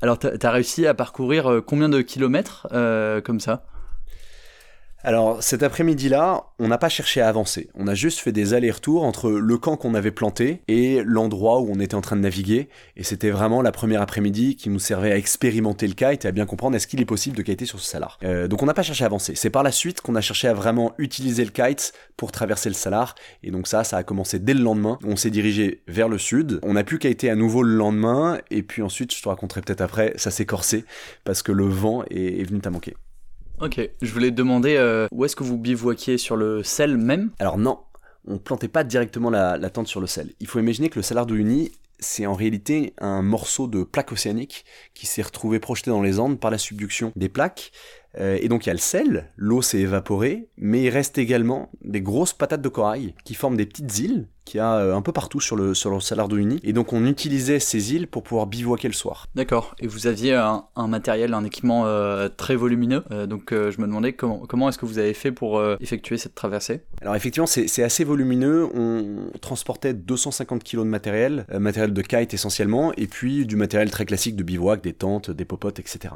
Alors 0.01 0.17
t'as 0.17 0.31
as 0.41 0.51
réussi 0.51 0.87
à 0.87 0.93
parcourir 0.93 1.47
euh, 1.47 1.61
combien 1.61 1.87
de 1.89 2.01
kilomètres 2.01 2.67
euh, 2.73 3.21
comme 3.21 3.39
ça? 3.39 3.65
Alors 5.01 5.41
cet 5.41 5.63
après-midi-là, 5.63 6.47
on 6.59 6.67
n'a 6.67 6.77
pas 6.77 6.89
cherché 6.89 7.21
à 7.21 7.29
avancer. 7.29 7.69
On 7.73 7.87
a 7.87 7.95
juste 7.95 8.19
fait 8.19 8.33
des 8.33 8.53
allers-retours 8.53 9.03
entre 9.03 9.29
le 9.31 9.57
camp 9.57 9.77
qu'on 9.77 9.93
avait 9.93 10.11
planté 10.11 10.61
et 10.67 11.01
l'endroit 11.05 11.61
où 11.61 11.71
on 11.71 11.79
était 11.79 11.95
en 11.95 12.01
train 12.01 12.17
de 12.17 12.21
naviguer. 12.21 12.67
Et 12.97 13.03
c'était 13.03 13.29
vraiment 13.29 13.61
la 13.61 13.71
première 13.71 14.01
après-midi 14.01 14.57
qui 14.57 14.69
nous 14.69 14.79
servait 14.79 15.13
à 15.13 15.17
expérimenter 15.17 15.87
le 15.87 15.93
kite 15.93 16.25
et 16.25 16.27
à 16.27 16.31
bien 16.31 16.45
comprendre 16.45 16.75
est-ce 16.75 16.85
qu'il 16.85 16.99
est 16.99 17.05
possible 17.05 17.37
de 17.37 17.43
kiter 17.43 17.65
sur 17.65 17.79
ce 17.79 17.89
salar. 17.89 18.17
Euh, 18.23 18.49
donc 18.49 18.61
on 18.61 18.65
n'a 18.65 18.73
pas 18.73 18.83
cherché 18.83 19.05
à 19.05 19.07
avancer. 19.07 19.35
C'est 19.35 19.49
par 19.49 19.63
la 19.63 19.71
suite 19.71 20.01
qu'on 20.01 20.15
a 20.15 20.21
cherché 20.21 20.49
à 20.49 20.53
vraiment 20.53 20.93
utiliser 20.97 21.45
le 21.45 21.51
kite 21.51 21.93
pour 22.17 22.33
traverser 22.33 22.67
le 22.67 22.75
salar. 22.75 23.15
Et 23.41 23.51
donc 23.51 23.67
ça, 23.67 23.85
ça 23.85 23.95
a 23.95 24.03
commencé 24.03 24.37
dès 24.37 24.53
le 24.53 24.61
lendemain. 24.61 24.99
On 25.05 25.15
s'est 25.15 25.29
dirigé 25.29 25.81
vers 25.87 26.09
le 26.09 26.17
sud. 26.17 26.59
On 26.61 26.75
a 26.75 26.83
pu 26.83 26.99
kiter 26.99 27.29
à 27.29 27.35
nouveau 27.35 27.63
le 27.63 27.73
lendemain. 27.73 28.39
Et 28.51 28.63
puis 28.63 28.81
ensuite, 28.81 29.15
je 29.15 29.21
te 29.21 29.29
raconterai 29.29 29.61
peut-être 29.61 29.81
après, 29.81 30.13
ça 30.17 30.29
s'est 30.29 30.45
corsé 30.45 30.83
parce 31.23 31.41
que 31.41 31.53
le 31.53 31.65
vent 31.65 32.03
est, 32.09 32.43
venu 32.43 32.59
à 32.65 32.69
manquer. 32.69 32.95
Ok, 33.61 33.81
je 34.01 34.13
voulais 34.13 34.29
te 34.29 34.35
demander 34.35 34.77
euh, 34.77 35.07
où 35.11 35.25
est-ce 35.25 35.35
que 35.35 35.43
vous 35.43 35.57
bivouaquiez 35.57 36.17
sur 36.17 36.37
le 36.37 36.63
sel 36.63 36.97
même? 36.97 37.31
Alors 37.39 37.57
non, 37.57 37.79
on 38.25 38.37
plantait 38.37 38.69
pas 38.69 38.85
directement 38.85 39.29
la, 39.29 39.57
tente 39.69 39.87
sur 39.87 39.99
le 39.99 40.07
sel. 40.07 40.31
Il 40.39 40.47
faut 40.47 40.59
imaginer 40.59 40.89
que 40.89 40.95
le 40.95 41.03
salar 41.03 41.25
d'Uyuni, 41.25 41.73
c'est 41.99 42.25
en 42.25 42.35
réalité 42.35 42.93
un 42.99 43.21
morceau 43.21 43.67
de 43.67 43.83
plaque 43.83 44.13
océanique 44.13 44.63
qui 44.93 45.07
s'est 45.07 45.21
retrouvé 45.21 45.59
projeté 45.59 45.91
dans 45.91 46.01
les 46.01 46.21
Andes 46.21 46.39
par 46.39 46.51
la 46.51 46.57
subduction 46.57 47.11
des 47.17 47.27
plaques. 47.27 47.71
Euh, 48.17 48.37
et 48.41 48.47
donc 48.47 48.65
il 48.65 48.69
y 48.69 48.71
a 48.71 48.73
le 48.73 48.79
sel, 48.79 49.29
l'eau 49.37 49.61
s'est 49.61 49.79
évaporée, 49.79 50.49
mais 50.57 50.83
il 50.83 50.89
reste 50.89 51.17
également 51.17 51.69
des 51.81 52.01
grosses 52.01 52.33
patates 52.33 52.61
de 52.61 52.69
corail 52.69 53.13
qui 53.23 53.33
forment 53.35 53.57
des 53.57 53.65
petites 53.65 53.99
îles 53.99 54.27
qu'il 54.49 54.57
y 54.57 54.61
a 54.61 54.77
euh, 54.77 54.95
un 54.95 55.01
peu 55.01 55.11
partout 55.11 55.39
sur 55.39 55.55
le, 55.55 55.75
sur 55.75 55.91
le 55.91 55.99
salar 55.99 56.27
d'Uyuni. 56.27 56.59
Et 56.63 56.73
donc 56.73 56.91
on 56.91 57.05
utilisait 57.05 57.59
ces 57.59 57.93
îles 57.93 58.07
pour 58.07 58.23
pouvoir 58.23 58.47
bivouaquer 58.47 58.87
le 58.87 58.95
soir. 58.95 59.27
D'accord. 59.35 59.75
Et 59.79 59.85
vous 59.85 60.07
aviez 60.07 60.33
un, 60.33 60.63
un 60.75 60.87
matériel, 60.87 61.35
un 61.35 61.43
équipement 61.43 61.85
euh, 61.85 62.29
très 62.29 62.55
volumineux. 62.55 63.03
Euh, 63.11 63.27
donc 63.27 63.51
euh, 63.51 63.69
je 63.69 63.79
me 63.79 63.85
demandais 63.85 64.13
comment, 64.13 64.39
comment 64.47 64.69
est-ce 64.69 64.79
que 64.79 64.87
vous 64.87 64.97
avez 64.97 65.13
fait 65.13 65.31
pour 65.31 65.61
effectuer 65.79 66.17
cette 66.17 66.33
traversée? 66.33 66.81
Alors 67.01 67.15
effectivement, 67.15 67.45
c'est 67.45 67.83
assez 67.83 68.03
volumineux. 68.03 68.67
On 68.73 69.29
transportait 69.39 69.93
250 69.93 70.63
kg 70.63 70.79
de 70.79 70.83
matériel, 70.83 71.45
matériel 71.59 71.93
de 71.93 72.01
kite 72.01 72.33
essentiellement, 72.33 72.91
et 72.97 73.07
puis 73.07 73.45
du 73.45 73.55
matériel 73.55 73.91
très 73.91 74.05
classique 74.05 74.35
de 74.35 74.43
bivouac, 74.43 74.81
des 74.81 74.93
tentes, 74.93 75.29
des 75.29 75.45
popotes, 75.45 75.79
etc. 75.79 76.15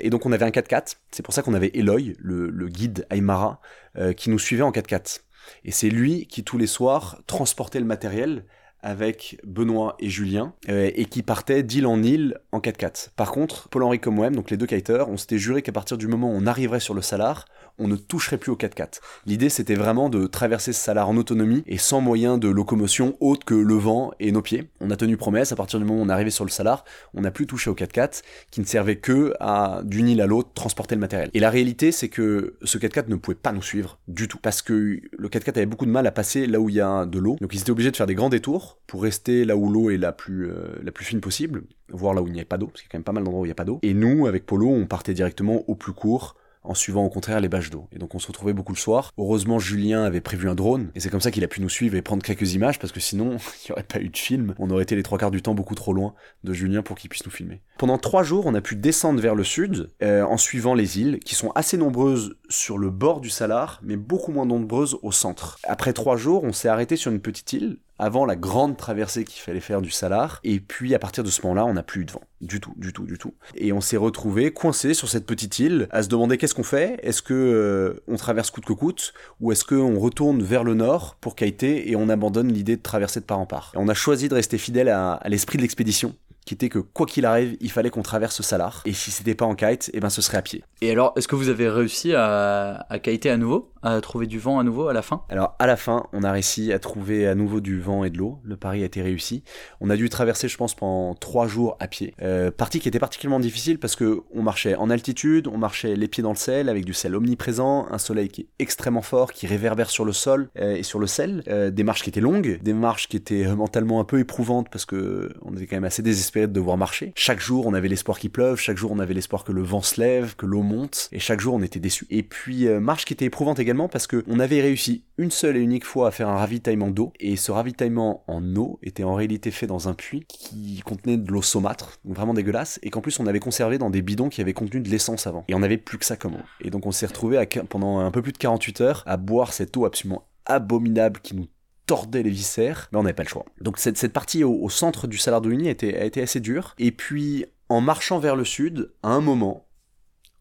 Et 0.00 0.10
donc 0.10 0.26
on 0.26 0.32
avait 0.32 0.44
un 0.44 0.50
4x4. 0.50 0.96
C'est 1.10 1.22
pour 1.22 1.31
ça 1.32 1.42
qu'on 1.42 1.54
avait 1.54 1.70
Eloy, 1.74 2.14
le, 2.18 2.68
guide 2.68 3.06
Aymara, 3.10 3.60
euh, 3.96 4.12
qui 4.12 4.30
nous 4.30 4.38
suivait 4.38 4.62
en 4.62 4.70
4x4. 4.70 5.20
Et 5.64 5.72
c'est 5.72 5.90
lui 5.90 6.26
qui 6.26 6.44
tous 6.44 6.58
les 6.58 6.66
soirs 6.66 7.20
transportait 7.26 7.80
le 7.80 7.86
matériel 7.86 8.44
avec 8.82 9.40
Benoît 9.44 9.96
et 10.00 10.08
Julien 10.08 10.54
euh, 10.68 10.90
et 10.94 11.04
qui 11.04 11.22
partaient 11.22 11.62
d'île 11.62 11.86
en 11.86 12.02
île 12.02 12.38
en 12.50 12.58
4x4. 12.58 13.10
Par 13.14 13.30
contre, 13.30 13.68
Paul-Henri 13.68 14.00
comme 14.00 14.16
moi-même, 14.16 14.34
donc 14.34 14.50
les 14.50 14.56
deux 14.56 14.66
kiteurs, 14.66 15.08
on 15.08 15.16
s'était 15.16 15.38
juré 15.38 15.62
qu'à 15.62 15.72
partir 15.72 15.96
du 15.96 16.08
moment 16.08 16.28
où 16.28 16.34
on 16.34 16.46
arriverait 16.46 16.80
sur 16.80 16.94
le 16.94 17.02
Salar, 17.02 17.44
on 17.78 17.88
ne 17.88 17.96
toucherait 17.96 18.38
plus 18.38 18.52
au 18.52 18.56
4x4. 18.56 19.00
L'idée, 19.26 19.48
c'était 19.48 19.74
vraiment 19.74 20.08
de 20.08 20.26
traverser 20.26 20.72
ce 20.72 20.80
salar 20.80 21.08
en 21.08 21.16
autonomie 21.16 21.62
et 21.66 21.78
sans 21.78 22.00
moyen 22.00 22.38
de 22.38 22.48
locomotion 22.48 23.16
autre 23.20 23.44
que 23.44 23.54
le 23.54 23.74
vent 23.74 24.12
et 24.20 24.32
nos 24.32 24.42
pieds. 24.42 24.70
On 24.80 24.90
a 24.90 24.96
tenu 24.96 25.16
promesse, 25.16 25.52
à 25.52 25.56
partir 25.56 25.78
du 25.78 25.84
moment 25.84 26.00
où 26.00 26.04
on 26.04 26.08
est 26.08 26.12
arrivé 26.12 26.30
sur 26.30 26.44
le 26.44 26.50
salar, 26.50 26.84
on 27.14 27.22
n'a 27.22 27.30
plus 27.30 27.46
touché 27.46 27.70
au 27.70 27.74
4x4, 27.74 28.22
qui 28.50 28.60
ne 28.60 28.66
servait 28.66 28.96
que 28.96 29.34
à, 29.40 29.82
d'une 29.84 30.08
île 30.08 30.20
à 30.20 30.26
l'autre, 30.26 30.50
transporter 30.54 30.94
le 30.94 31.00
matériel. 31.00 31.30
Et 31.34 31.40
la 31.40 31.50
réalité, 31.50 31.92
c'est 31.92 32.08
que 32.08 32.56
ce 32.62 32.78
4x4 32.78 33.08
ne 33.08 33.16
pouvait 33.16 33.34
pas 33.34 33.52
nous 33.52 33.62
suivre 33.62 33.98
du 34.08 34.28
tout, 34.28 34.38
parce 34.38 34.62
que 34.62 35.00
le 35.10 35.28
4x4 35.28 35.56
avait 35.56 35.66
beaucoup 35.66 35.86
de 35.86 35.90
mal 35.90 36.06
à 36.06 36.12
passer 36.12 36.46
là 36.46 36.60
où 36.60 36.68
il 36.68 36.76
y 36.76 36.80
a 36.80 37.06
de 37.06 37.18
l'eau, 37.18 37.36
donc 37.40 37.54
ils 37.54 37.60
étaient 37.60 37.70
obligés 37.70 37.90
de 37.90 37.96
faire 37.96 38.06
des 38.06 38.14
grands 38.14 38.30
détours 38.30 38.78
pour 38.86 39.02
rester 39.02 39.44
là 39.44 39.56
où 39.56 39.70
l'eau 39.70 39.90
est 39.90 39.98
la 39.98 40.12
plus, 40.12 40.50
euh, 40.50 40.78
la 40.82 40.92
plus 40.92 41.04
fine 41.04 41.20
possible, 41.20 41.64
voir 41.90 42.14
là 42.14 42.22
où 42.22 42.26
il 42.26 42.32
n'y 42.32 42.38
avait 42.38 42.44
pas 42.44 42.58
d'eau, 42.58 42.66
parce 42.66 42.80
qu'il 42.80 42.88
y 42.88 42.90
a 42.90 42.92
quand 42.92 42.98
même 42.98 43.04
pas 43.04 43.12
mal 43.12 43.24
d'endroits 43.24 43.42
où 43.42 43.44
il 43.44 43.48
n'y 43.48 43.52
a 43.52 43.56
pas 43.56 43.64
d'eau. 43.64 43.80
Et 43.82 43.94
nous, 43.94 44.26
avec 44.26 44.46
Polo, 44.46 44.68
on 44.68 44.86
partait 44.86 45.14
directement 45.14 45.64
au 45.68 45.74
plus 45.74 45.92
court, 45.92 46.36
en 46.64 46.74
suivant 46.74 47.04
au 47.04 47.08
contraire 47.08 47.40
les 47.40 47.48
bâches 47.48 47.70
d'eau. 47.70 47.88
Et 47.92 47.98
donc 47.98 48.14
on 48.14 48.18
se 48.18 48.26
retrouvait 48.26 48.52
beaucoup 48.52 48.72
le 48.72 48.78
soir. 48.78 49.12
Heureusement, 49.18 49.58
Julien 49.58 50.04
avait 50.04 50.20
prévu 50.20 50.48
un 50.48 50.54
drone, 50.54 50.90
et 50.94 51.00
c'est 51.00 51.10
comme 51.10 51.20
ça 51.20 51.30
qu'il 51.30 51.44
a 51.44 51.48
pu 51.48 51.60
nous 51.60 51.68
suivre 51.68 51.96
et 51.96 52.02
prendre 52.02 52.22
quelques 52.22 52.54
images, 52.54 52.78
parce 52.78 52.92
que 52.92 53.00
sinon, 53.00 53.36
il 53.64 53.68
n'y 53.68 53.72
aurait 53.72 53.82
pas 53.82 54.00
eu 54.00 54.08
de 54.08 54.16
film. 54.16 54.54
On 54.58 54.70
aurait 54.70 54.82
été 54.82 54.96
les 54.96 55.02
trois 55.02 55.18
quarts 55.18 55.30
du 55.30 55.42
temps 55.42 55.54
beaucoup 55.54 55.74
trop 55.74 55.92
loin 55.92 56.14
de 56.44 56.52
Julien 56.52 56.82
pour 56.82 56.96
qu'il 56.96 57.10
puisse 57.10 57.24
nous 57.24 57.32
filmer. 57.32 57.62
Pendant 57.78 57.98
trois 57.98 58.22
jours, 58.22 58.46
on 58.46 58.54
a 58.54 58.60
pu 58.60 58.76
descendre 58.76 59.20
vers 59.20 59.34
le 59.34 59.44
sud, 59.44 59.90
euh, 60.02 60.22
en 60.22 60.36
suivant 60.36 60.74
les 60.74 61.00
îles, 61.00 61.18
qui 61.20 61.34
sont 61.34 61.50
assez 61.54 61.76
nombreuses 61.76 62.36
sur 62.48 62.78
le 62.78 62.90
bord 62.90 63.20
du 63.20 63.30
Salar, 63.30 63.80
mais 63.82 63.96
beaucoup 63.96 64.32
moins 64.32 64.46
nombreuses 64.46 64.98
au 65.02 65.12
centre. 65.12 65.58
Après 65.64 65.92
trois 65.92 66.16
jours, 66.16 66.44
on 66.44 66.52
s'est 66.52 66.68
arrêté 66.68 66.96
sur 66.96 67.10
une 67.10 67.20
petite 67.20 67.52
île, 67.52 67.78
avant 67.98 68.26
la 68.26 68.36
grande 68.36 68.76
traversée 68.76 69.24
qu'il 69.24 69.40
fallait 69.40 69.60
faire 69.60 69.82
du 69.82 69.90
Salar. 69.90 70.40
Et 70.44 70.60
puis 70.60 70.94
à 70.94 70.98
partir 70.98 71.24
de 71.24 71.30
ce 71.30 71.42
moment-là, 71.42 71.64
on 71.66 71.74
n'a 71.74 71.82
plus 71.82 72.02
eu 72.02 72.04
de 72.04 72.12
vent. 72.12 72.22
Du 72.40 72.60
tout, 72.60 72.74
du 72.76 72.92
tout, 72.92 73.04
du 73.04 73.18
tout. 73.18 73.34
Et 73.54 73.72
on 73.72 73.80
s'est 73.80 73.96
retrouvé 73.96 74.52
coincé 74.52 74.94
sur 74.94 75.08
cette 75.08 75.26
petite 75.26 75.58
île 75.60 75.86
à 75.90 76.02
se 76.02 76.08
demander 76.08 76.38
qu'est-ce 76.38 76.54
qu'on 76.54 76.64
fait 76.64 76.98
Est-ce 77.02 77.22
que 77.22 77.34
euh, 77.34 78.02
on 78.08 78.16
traverse 78.16 78.50
coûte 78.50 78.64
que 78.64 78.72
coûte 78.72 79.12
Ou 79.40 79.52
est-ce 79.52 79.64
qu'on 79.64 79.98
retourne 79.98 80.42
vers 80.42 80.64
le 80.64 80.74
nord 80.74 81.16
pour 81.20 81.36
Kaité 81.36 81.90
et 81.90 81.96
on 81.96 82.08
abandonne 82.08 82.52
l'idée 82.52 82.76
de 82.76 82.82
traverser 82.82 83.20
de 83.20 83.24
part 83.24 83.38
en 83.38 83.46
part? 83.46 83.72
On 83.76 83.88
a 83.88 83.94
choisi 83.94 84.28
de 84.28 84.34
rester 84.34 84.58
fidèle 84.58 84.88
à, 84.88 85.20
l'esprit 85.26 85.58
de 85.58 85.62
l'expédition 85.62 86.14
qui 86.44 86.54
était 86.54 86.68
que 86.68 86.80
quoi 86.80 87.06
qu'il 87.06 87.24
arrive, 87.24 87.56
il 87.60 87.70
fallait 87.70 87.90
qu'on 87.90 88.02
traverse 88.02 88.34
ce 88.34 88.42
Salar. 88.42 88.82
Et 88.84 88.92
si 88.92 89.12
c'était 89.12 89.36
pas 89.36 89.44
en 89.44 89.54
kite, 89.54 89.92
eh 89.94 90.00
ben 90.00 90.10
ce 90.10 90.20
serait 90.20 90.38
à 90.38 90.42
pied. 90.42 90.64
Et 90.80 90.90
alors, 90.90 91.12
est-ce 91.14 91.28
que 91.28 91.36
vous 91.36 91.48
avez 91.48 91.68
réussi 91.68 92.14
à, 92.14 92.84
à 92.90 92.98
kiter 92.98 93.30
à 93.30 93.36
nouveau? 93.36 93.71
À 93.84 94.00
trouver 94.00 94.28
du 94.28 94.38
vent 94.38 94.60
à 94.60 94.62
nouveau 94.62 94.86
à 94.86 94.92
la 94.92 95.02
fin? 95.02 95.22
Alors, 95.28 95.56
à 95.58 95.66
la 95.66 95.76
fin, 95.76 96.04
on 96.12 96.22
a 96.22 96.30
réussi 96.30 96.72
à 96.72 96.78
trouver 96.78 97.26
à 97.26 97.34
nouveau 97.34 97.60
du 97.60 97.80
vent 97.80 98.04
et 98.04 98.10
de 98.10 98.18
l'eau. 98.18 98.38
Le 98.44 98.56
pari 98.56 98.84
a 98.84 98.86
été 98.86 99.02
réussi. 99.02 99.42
On 99.80 99.90
a 99.90 99.96
dû 99.96 100.08
traverser, 100.08 100.46
je 100.46 100.56
pense, 100.56 100.76
pendant 100.76 101.16
trois 101.16 101.48
jours 101.48 101.76
à 101.80 101.88
pied. 101.88 102.14
Euh, 102.22 102.52
partie 102.52 102.78
qui 102.78 102.86
était 102.86 103.00
particulièrement 103.00 103.40
difficile 103.40 103.80
parce 103.80 103.96
que 103.96 104.20
on 104.32 104.42
marchait 104.42 104.76
en 104.76 104.88
altitude, 104.88 105.48
on 105.48 105.58
marchait 105.58 105.96
les 105.96 106.06
pieds 106.06 106.22
dans 106.22 106.30
le 106.30 106.36
sel, 106.36 106.68
avec 106.68 106.84
du 106.84 106.94
sel 106.94 107.16
omniprésent, 107.16 107.88
un 107.90 107.98
soleil 107.98 108.28
qui 108.28 108.42
est 108.42 108.46
extrêmement 108.60 109.02
fort, 109.02 109.32
qui 109.32 109.48
réverbère 109.48 109.90
sur 109.90 110.04
le 110.04 110.12
sol 110.12 110.48
euh, 110.60 110.76
et 110.76 110.84
sur 110.84 111.00
le 111.00 111.08
sel. 111.08 111.42
Euh, 111.48 111.72
des 111.72 111.82
marches 111.82 112.04
qui 112.04 112.10
étaient 112.10 112.20
longues, 112.20 112.60
des 112.62 112.74
marches 112.74 113.08
qui 113.08 113.16
étaient 113.16 113.52
mentalement 113.52 113.98
un 113.98 114.04
peu 114.04 114.20
éprouvantes 114.20 114.68
parce 114.70 114.84
que 114.84 115.32
on 115.42 115.56
était 115.56 115.66
quand 115.66 115.76
même 115.76 115.82
assez 115.82 116.02
désespéré 116.02 116.46
de 116.46 116.52
devoir 116.52 116.76
marcher. 116.76 117.12
Chaque 117.16 117.40
jour, 117.40 117.66
on 117.66 117.74
avait 117.74 117.88
l'espoir 117.88 118.20
qu'il 118.20 118.30
pleuve, 118.30 118.60
chaque 118.60 118.76
jour, 118.76 118.92
on 118.92 119.00
avait 119.00 119.14
l'espoir 119.14 119.42
que 119.42 119.50
le 119.50 119.62
vent 119.62 119.82
se 119.82 120.00
lève, 120.00 120.36
que 120.36 120.46
l'eau 120.46 120.62
monte, 120.62 121.08
et 121.10 121.18
chaque 121.18 121.40
jour, 121.40 121.54
on 121.54 121.62
était 121.62 121.80
déçu. 121.80 122.06
Et 122.10 122.22
puis, 122.22 122.68
marche 122.68 123.06
qui 123.06 123.12
était 123.12 123.24
éprouvante 123.24 123.58
également 123.58 123.71
parce 123.88 124.06
que 124.06 124.24
on 124.28 124.38
avait 124.38 124.60
réussi 124.60 125.04
une 125.18 125.30
seule 125.30 125.56
et 125.56 125.60
unique 125.60 125.84
fois 125.84 126.08
à 126.08 126.10
faire 126.10 126.28
un 126.28 126.36
ravitaillement 126.36 126.90
d'eau, 126.90 127.12
et 127.20 127.36
ce 127.36 127.50
ravitaillement 127.50 128.24
en 128.26 128.56
eau 128.56 128.78
était 128.82 129.04
en 129.04 129.14
réalité 129.14 129.50
fait 129.50 129.66
dans 129.66 129.88
un 129.88 129.94
puits 129.94 130.24
qui 130.28 130.80
contenait 130.84 131.16
de 131.16 131.30
l'eau 131.30 131.42
saumâtre, 131.42 131.98
donc 132.04 132.16
vraiment 132.16 132.34
dégueulasse, 132.34 132.78
et 132.82 132.90
qu'en 132.90 133.00
plus, 133.00 133.18
on 133.20 133.26
avait 133.26 133.40
conservé 133.40 133.78
dans 133.78 133.90
des 133.90 134.02
bidons 134.02 134.28
qui 134.28 134.40
avaient 134.40 134.52
contenu 134.52 134.80
de 134.80 134.88
l'essence 134.88 135.26
avant. 135.26 135.44
Et 135.48 135.54
on 135.54 135.62
avait 135.62 135.78
plus 135.78 135.98
que 135.98 136.04
ça 136.04 136.16
comme 136.16 136.34
eau. 136.34 136.44
Et 136.60 136.70
donc, 136.70 136.86
on 136.86 136.92
s'est 136.92 137.06
retrouvé 137.06 137.42
pendant 137.68 137.98
un 137.98 138.10
peu 138.10 138.22
plus 138.22 138.32
de 138.32 138.38
48 138.38 138.80
heures 138.80 139.02
à 139.06 139.16
boire 139.16 139.52
cette 139.52 139.76
eau 139.76 139.84
absolument 139.84 140.28
abominable 140.46 141.20
qui 141.20 141.36
nous 141.36 141.48
tordait 141.86 142.22
les 142.22 142.30
viscères, 142.30 142.88
mais 142.92 142.98
on 142.98 143.02
n'avait 143.02 143.14
pas 143.14 143.22
le 143.22 143.28
choix. 143.28 143.44
Donc 143.60 143.78
cette, 143.78 144.12
partie 144.12 144.44
au, 144.44 144.68
centre 144.68 145.06
du 145.06 145.18
Salar 145.18 145.40
de 145.40 145.50
Uyuni 145.50 145.68
a 145.68 145.72
été 145.72 146.22
assez 146.22 146.40
dure. 146.40 146.74
Et 146.78 146.92
puis, 146.92 147.44
en 147.68 147.80
marchant 147.80 148.18
vers 148.18 148.36
le 148.36 148.44
sud, 148.44 148.92
à 149.02 149.10
un 149.10 149.20
moment, 149.20 149.66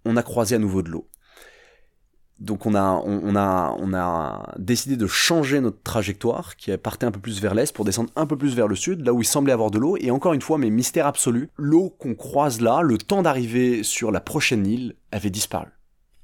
on 0.05 0.17
a 0.17 0.23
croisé 0.23 0.55
à 0.55 0.59
nouveau 0.59 0.81
de 0.81 0.89
l'eau. 0.89 1.07
Donc 2.41 2.65
on 2.65 2.75
a, 2.75 4.53
décidé 4.57 4.97
de 4.97 5.05
changer 5.05 5.61
notre 5.61 5.81
trajectoire, 5.83 6.55
qui 6.55 6.75
partait 6.77 7.05
un 7.05 7.11
peu 7.11 7.19
plus 7.19 7.39
vers 7.39 7.53
l'est, 7.53 7.73
pour 7.73 7.85
descendre 7.85 8.09
un 8.15 8.25
peu 8.25 8.35
plus 8.35 8.55
vers 8.55 8.67
le 8.67 8.75
sud, 8.75 9.05
là 9.05 9.13
où 9.13 9.21
il 9.21 9.25
semblait 9.25 9.53
avoir 9.53 9.69
de 9.69 9.77
l'eau. 9.77 9.95
Et 9.97 10.09
encore 10.09 10.33
une 10.33 10.41
fois, 10.41 10.57
mais 10.57 10.71
mystère 10.71 11.05
absolu, 11.05 11.49
l'eau 11.55 11.95
qu'on 11.99 12.15
croise 12.15 12.59
là, 12.59 12.81
le 12.81 12.97
temps 12.97 13.21
d'arriver 13.21 13.83
sur 13.83 14.11
la 14.11 14.21
prochaine 14.21 14.65
île, 14.65 14.95
avait 15.11 15.29
disparu. 15.29 15.67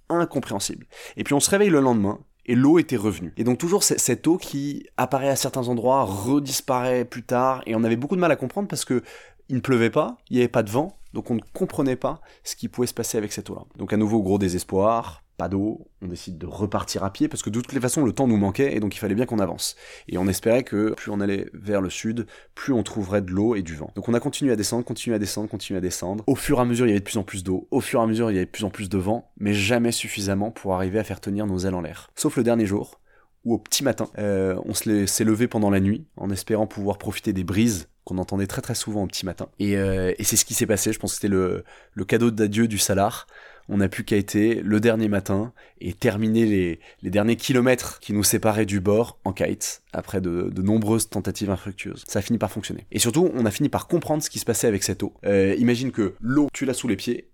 Incompréhensible. 0.10 0.88
Et 1.18 1.24
puis 1.24 1.36
on 1.36 1.40
se 1.40 1.52
réveille 1.52 1.70
le 1.70 1.82
lendemain, 1.82 2.20
et 2.48 2.56
l'eau 2.56 2.80
était 2.80 2.96
revenue. 2.96 3.34
Et 3.38 3.44
donc 3.44 3.60
toujours 3.60 3.84
cette 3.84 4.26
eau 4.26 4.38
qui 4.38 4.88
apparaît 4.98 5.30
à 5.30 5.36
certains 5.36 5.68
endroits, 5.68 6.04
redisparaît 6.04 7.06
plus 7.06 7.24
tard, 7.24 7.62
et 7.68 7.76
on 7.76 7.84
avait 7.84 7.96
beaucoup 7.96 8.16
de 8.16 8.22
mal 8.22 8.32
à 8.32 8.36
comprendre 8.36 8.68
parce 8.68 8.86
que 8.86 9.04
il 9.50 9.58
ne 9.58 9.62
pleuvait 9.62 9.92
pas, 9.92 10.18
il 10.30 10.38
n'y 10.38 10.42
avait 10.42 10.48
pas 10.48 10.64
de 10.64 10.72
vent, 10.72 10.98
donc 11.14 11.30
on 11.30 11.36
ne 11.36 11.42
comprenait 11.54 11.96
pas 11.96 12.22
ce 12.44 12.56
qui 12.56 12.70
pouvait 12.70 12.88
se 12.88 12.94
passer 12.94 13.18
avec 13.18 13.32
cette 13.32 13.50
eau-là. 13.50 13.62
Donc 13.78 13.94
à 13.94 13.98
nouveau 13.98 14.22
gros 14.22 14.40
désespoir, 14.40 15.24
pas 15.38 15.48
d'eau, 15.50 15.88
on 16.02 16.08
décide 16.08 16.38
de 16.40 16.48
repartir 16.48 17.04
à 17.04 17.14
pied 17.14 17.28
parce 17.28 17.44
que 17.44 17.50
de 17.50 17.62
toutes 17.62 17.74
les 17.74 17.80
façons 17.80 18.04
le 18.04 18.12
temps 18.12 18.28
nous 18.28 18.38
manquait 18.38 18.76
et 18.76 18.80
donc 18.80 18.96
il 18.96 19.00
fallait 19.00 19.16
bien 19.16 19.26
qu'on 19.26 19.40
avance. 19.40 19.76
Et 20.08 20.18
on 20.18 20.28
espérait 20.28 20.64
que 20.64 20.94
plus 20.96 21.12
on 21.12 21.22
allait 21.22 21.50
vers 21.54 21.80
le 21.80 21.90
sud, 21.90 22.26
plus 22.56 22.74
on 22.74 22.82
trouverait 22.82 23.22
de 23.22 23.32
l'eau 23.32 23.56
et 23.56 23.62
du 23.62 23.76
vent. 23.76 23.92
Donc 23.96 24.10
on 24.10 24.14
a 24.16 24.20
continué 24.20 24.52
à 24.52 24.56
descendre, 24.56 24.84
continué 24.84 25.16
à 25.16 25.20
descendre, 25.20 25.48
continué 25.48 25.78
à 25.78 25.82
descendre. 25.82 26.24
Au 26.28 26.36
fur 26.36 26.58
et 26.58 26.62
à 26.62 26.66
mesure 26.66 26.88
il 26.88 26.90
y 26.90 26.92
avait 26.92 27.00
de 27.00 27.06
plus 27.06 27.18
en 27.18 27.24
plus 27.24 27.44
d'eau, 27.44 27.68
au 27.70 27.82
fur 27.82 28.00
et 28.00 28.04
à 28.04 28.08
mesure 28.08 28.32
il 28.32 28.34
y 28.34 28.38
avait 28.38 28.46
de 28.46 28.52
plus 28.52 28.66
en 28.66 28.72
plus 28.72 28.90
de 28.90 28.98
vent, 28.98 29.32
mais 29.38 29.54
jamais 29.54 29.92
suffisamment 29.92 30.50
pour 30.50 30.74
arriver 30.74 30.98
à 30.98 31.04
faire 31.04 31.22
tenir 31.22 31.46
nos 31.46 31.60
ailes 31.60 31.76
en 31.76 31.82
l'air. 31.82 32.10
Sauf 32.16 32.36
le 32.36 32.44
dernier 32.44 32.66
jour, 32.66 33.00
où 33.46 33.54
au 33.54 33.60
petit 33.60 33.84
matin, 33.84 34.10
euh, 34.18 34.60
on 34.66 34.74
s'est 34.74 35.24
levé 35.24 35.48
pendant 35.48 35.70
la 35.70 35.80
nuit 35.80 36.06
en 36.18 36.32
espérant 36.32 36.66
pouvoir 36.66 36.98
profiter 36.98 37.32
des 37.32 37.44
brises 37.44 37.90
qu'on 38.04 38.18
entendait 38.18 38.48
très 38.48 38.62
très 38.62 38.76
souvent 38.76 39.04
au 39.04 39.08
petit 39.08 39.26
matin. 39.26 39.50
Et, 39.60 39.78
euh, 39.78 40.14
c'est 40.22 40.38
ce 40.38 40.46
qui 40.46 40.54
s'est 40.54 40.66
passé, 40.66 40.94
je 40.94 41.00
pense 41.00 41.12
que 41.12 41.16
c'était 41.22 41.28
le 41.28 42.06
cadeau 42.06 42.32
d'adieu 42.32 42.68
du 42.68 42.78
Salar 42.78 43.28
on 43.70 43.78
n'a 43.78 43.90
plus 43.90 44.04
qu'à 44.04 44.16
le 44.16 44.80
dernier 44.80 45.08
matin 45.08 45.54
et 45.82 45.94
terminer 45.94 46.46
les, 46.46 46.80
les, 47.02 47.10
derniers 47.10 47.36
kilomètres 47.36 48.00
qui 48.00 48.14
nous 48.14 48.24
séparaient 48.24 48.66
du 48.66 48.80
bord 48.80 49.20
en 49.26 49.34
kite 49.34 49.84
après 49.94 50.22
de, 50.22 50.50
de, 50.50 50.62
nombreuses 50.62 51.10
tentatives 51.10 51.50
infructueuses. 51.50 52.04
Ça 52.08 52.20
a 52.20 52.22
fini 52.22 52.38
par 52.38 52.52
fonctionner. 52.52 52.88
Et 52.92 53.00
surtout, 53.00 53.30
on 53.34 53.46
a 53.46 53.52
fini 53.52 53.70
par 53.70 53.88
comprendre 53.88 54.24
ce 54.24 54.30
qui 54.30 54.40
se 54.40 54.46
passait 54.46 54.68
avec 54.68 54.84
cette 54.84 55.04
eau. 55.04 55.14
Euh, 55.26 55.56
imagine 55.58 55.92
que 55.92 56.16
l'eau, 56.20 56.48
tu 56.54 56.66
l'as 56.66 56.74
sous 56.74 56.88
les 56.88 56.96
pieds, 56.96 57.30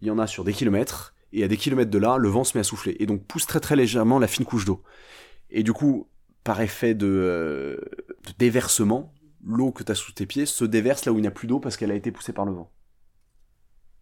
il 0.00 0.08
y 0.08 0.10
en 0.10 0.18
a 0.18 0.26
sur 0.26 0.44
des 0.44 0.52
kilomètres, 0.52 1.14
et 1.32 1.44
à 1.44 1.48
des 1.48 1.56
kilomètres 1.56 1.90
de 1.90 1.98
là, 1.98 2.16
le 2.16 2.28
vent 2.28 2.44
se 2.44 2.56
met 2.56 2.60
à 2.60 2.64
souffler, 2.64 2.96
et 2.98 3.06
donc 3.06 3.24
pousse 3.24 3.46
très 3.46 3.60
très 3.60 3.76
légèrement 3.76 4.18
la 4.18 4.26
fine 4.26 4.44
couche 4.44 4.64
d'eau. 4.64 4.82
Et 5.50 5.62
du 5.62 5.72
coup, 5.72 6.08
par 6.44 6.60
effet 6.60 6.94
de, 6.94 7.06
euh, 7.06 7.76
de 8.26 8.32
déversement, 8.38 9.12
l'eau 9.44 9.72
que 9.72 9.82
tu 9.82 9.92
as 9.92 9.94
sous 9.94 10.12
tes 10.12 10.26
pieds 10.26 10.46
se 10.46 10.64
déverse 10.64 11.04
là 11.04 11.12
où 11.12 11.18
il 11.18 11.22
n'y 11.22 11.28
a 11.28 11.32
plus 11.32 11.46
d'eau 11.46 11.60
parce 11.60 11.76
qu'elle 11.76 11.90
a 11.90 11.94
été 11.94 12.10
poussée 12.10 12.32
par 12.32 12.44
le 12.44 12.52
vent. 12.52 12.70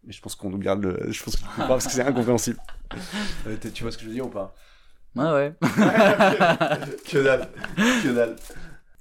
Mais 0.09 0.13
je 0.13 0.21
pense 0.21 0.33
qu'on 0.33 0.49
nous 0.49 0.57
garde 0.57 0.81
le. 0.81 1.11
Je 1.11 1.23
pense 1.23 1.35
qu'on 1.35 1.45
peut 1.45 1.61
pas 1.61 1.67
parce 1.67 1.85
que 1.85 1.91
c'est 1.93 2.01
incompréhensible. 2.01 2.59
Euh, 3.45 3.55
tu 3.71 3.83
vois 3.83 3.91
ce 3.91 3.97
que 3.99 4.03
je 4.03 4.07
veux 4.07 4.15
dire 4.15 4.25
ou 4.25 4.29
pas? 4.29 4.55
Ouais, 5.15 5.31
ouais. 5.31 5.53
que 5.61 7.23
dalle. 7.23 7.47
Que 7.77 8.15
dalle. 8.15 8.35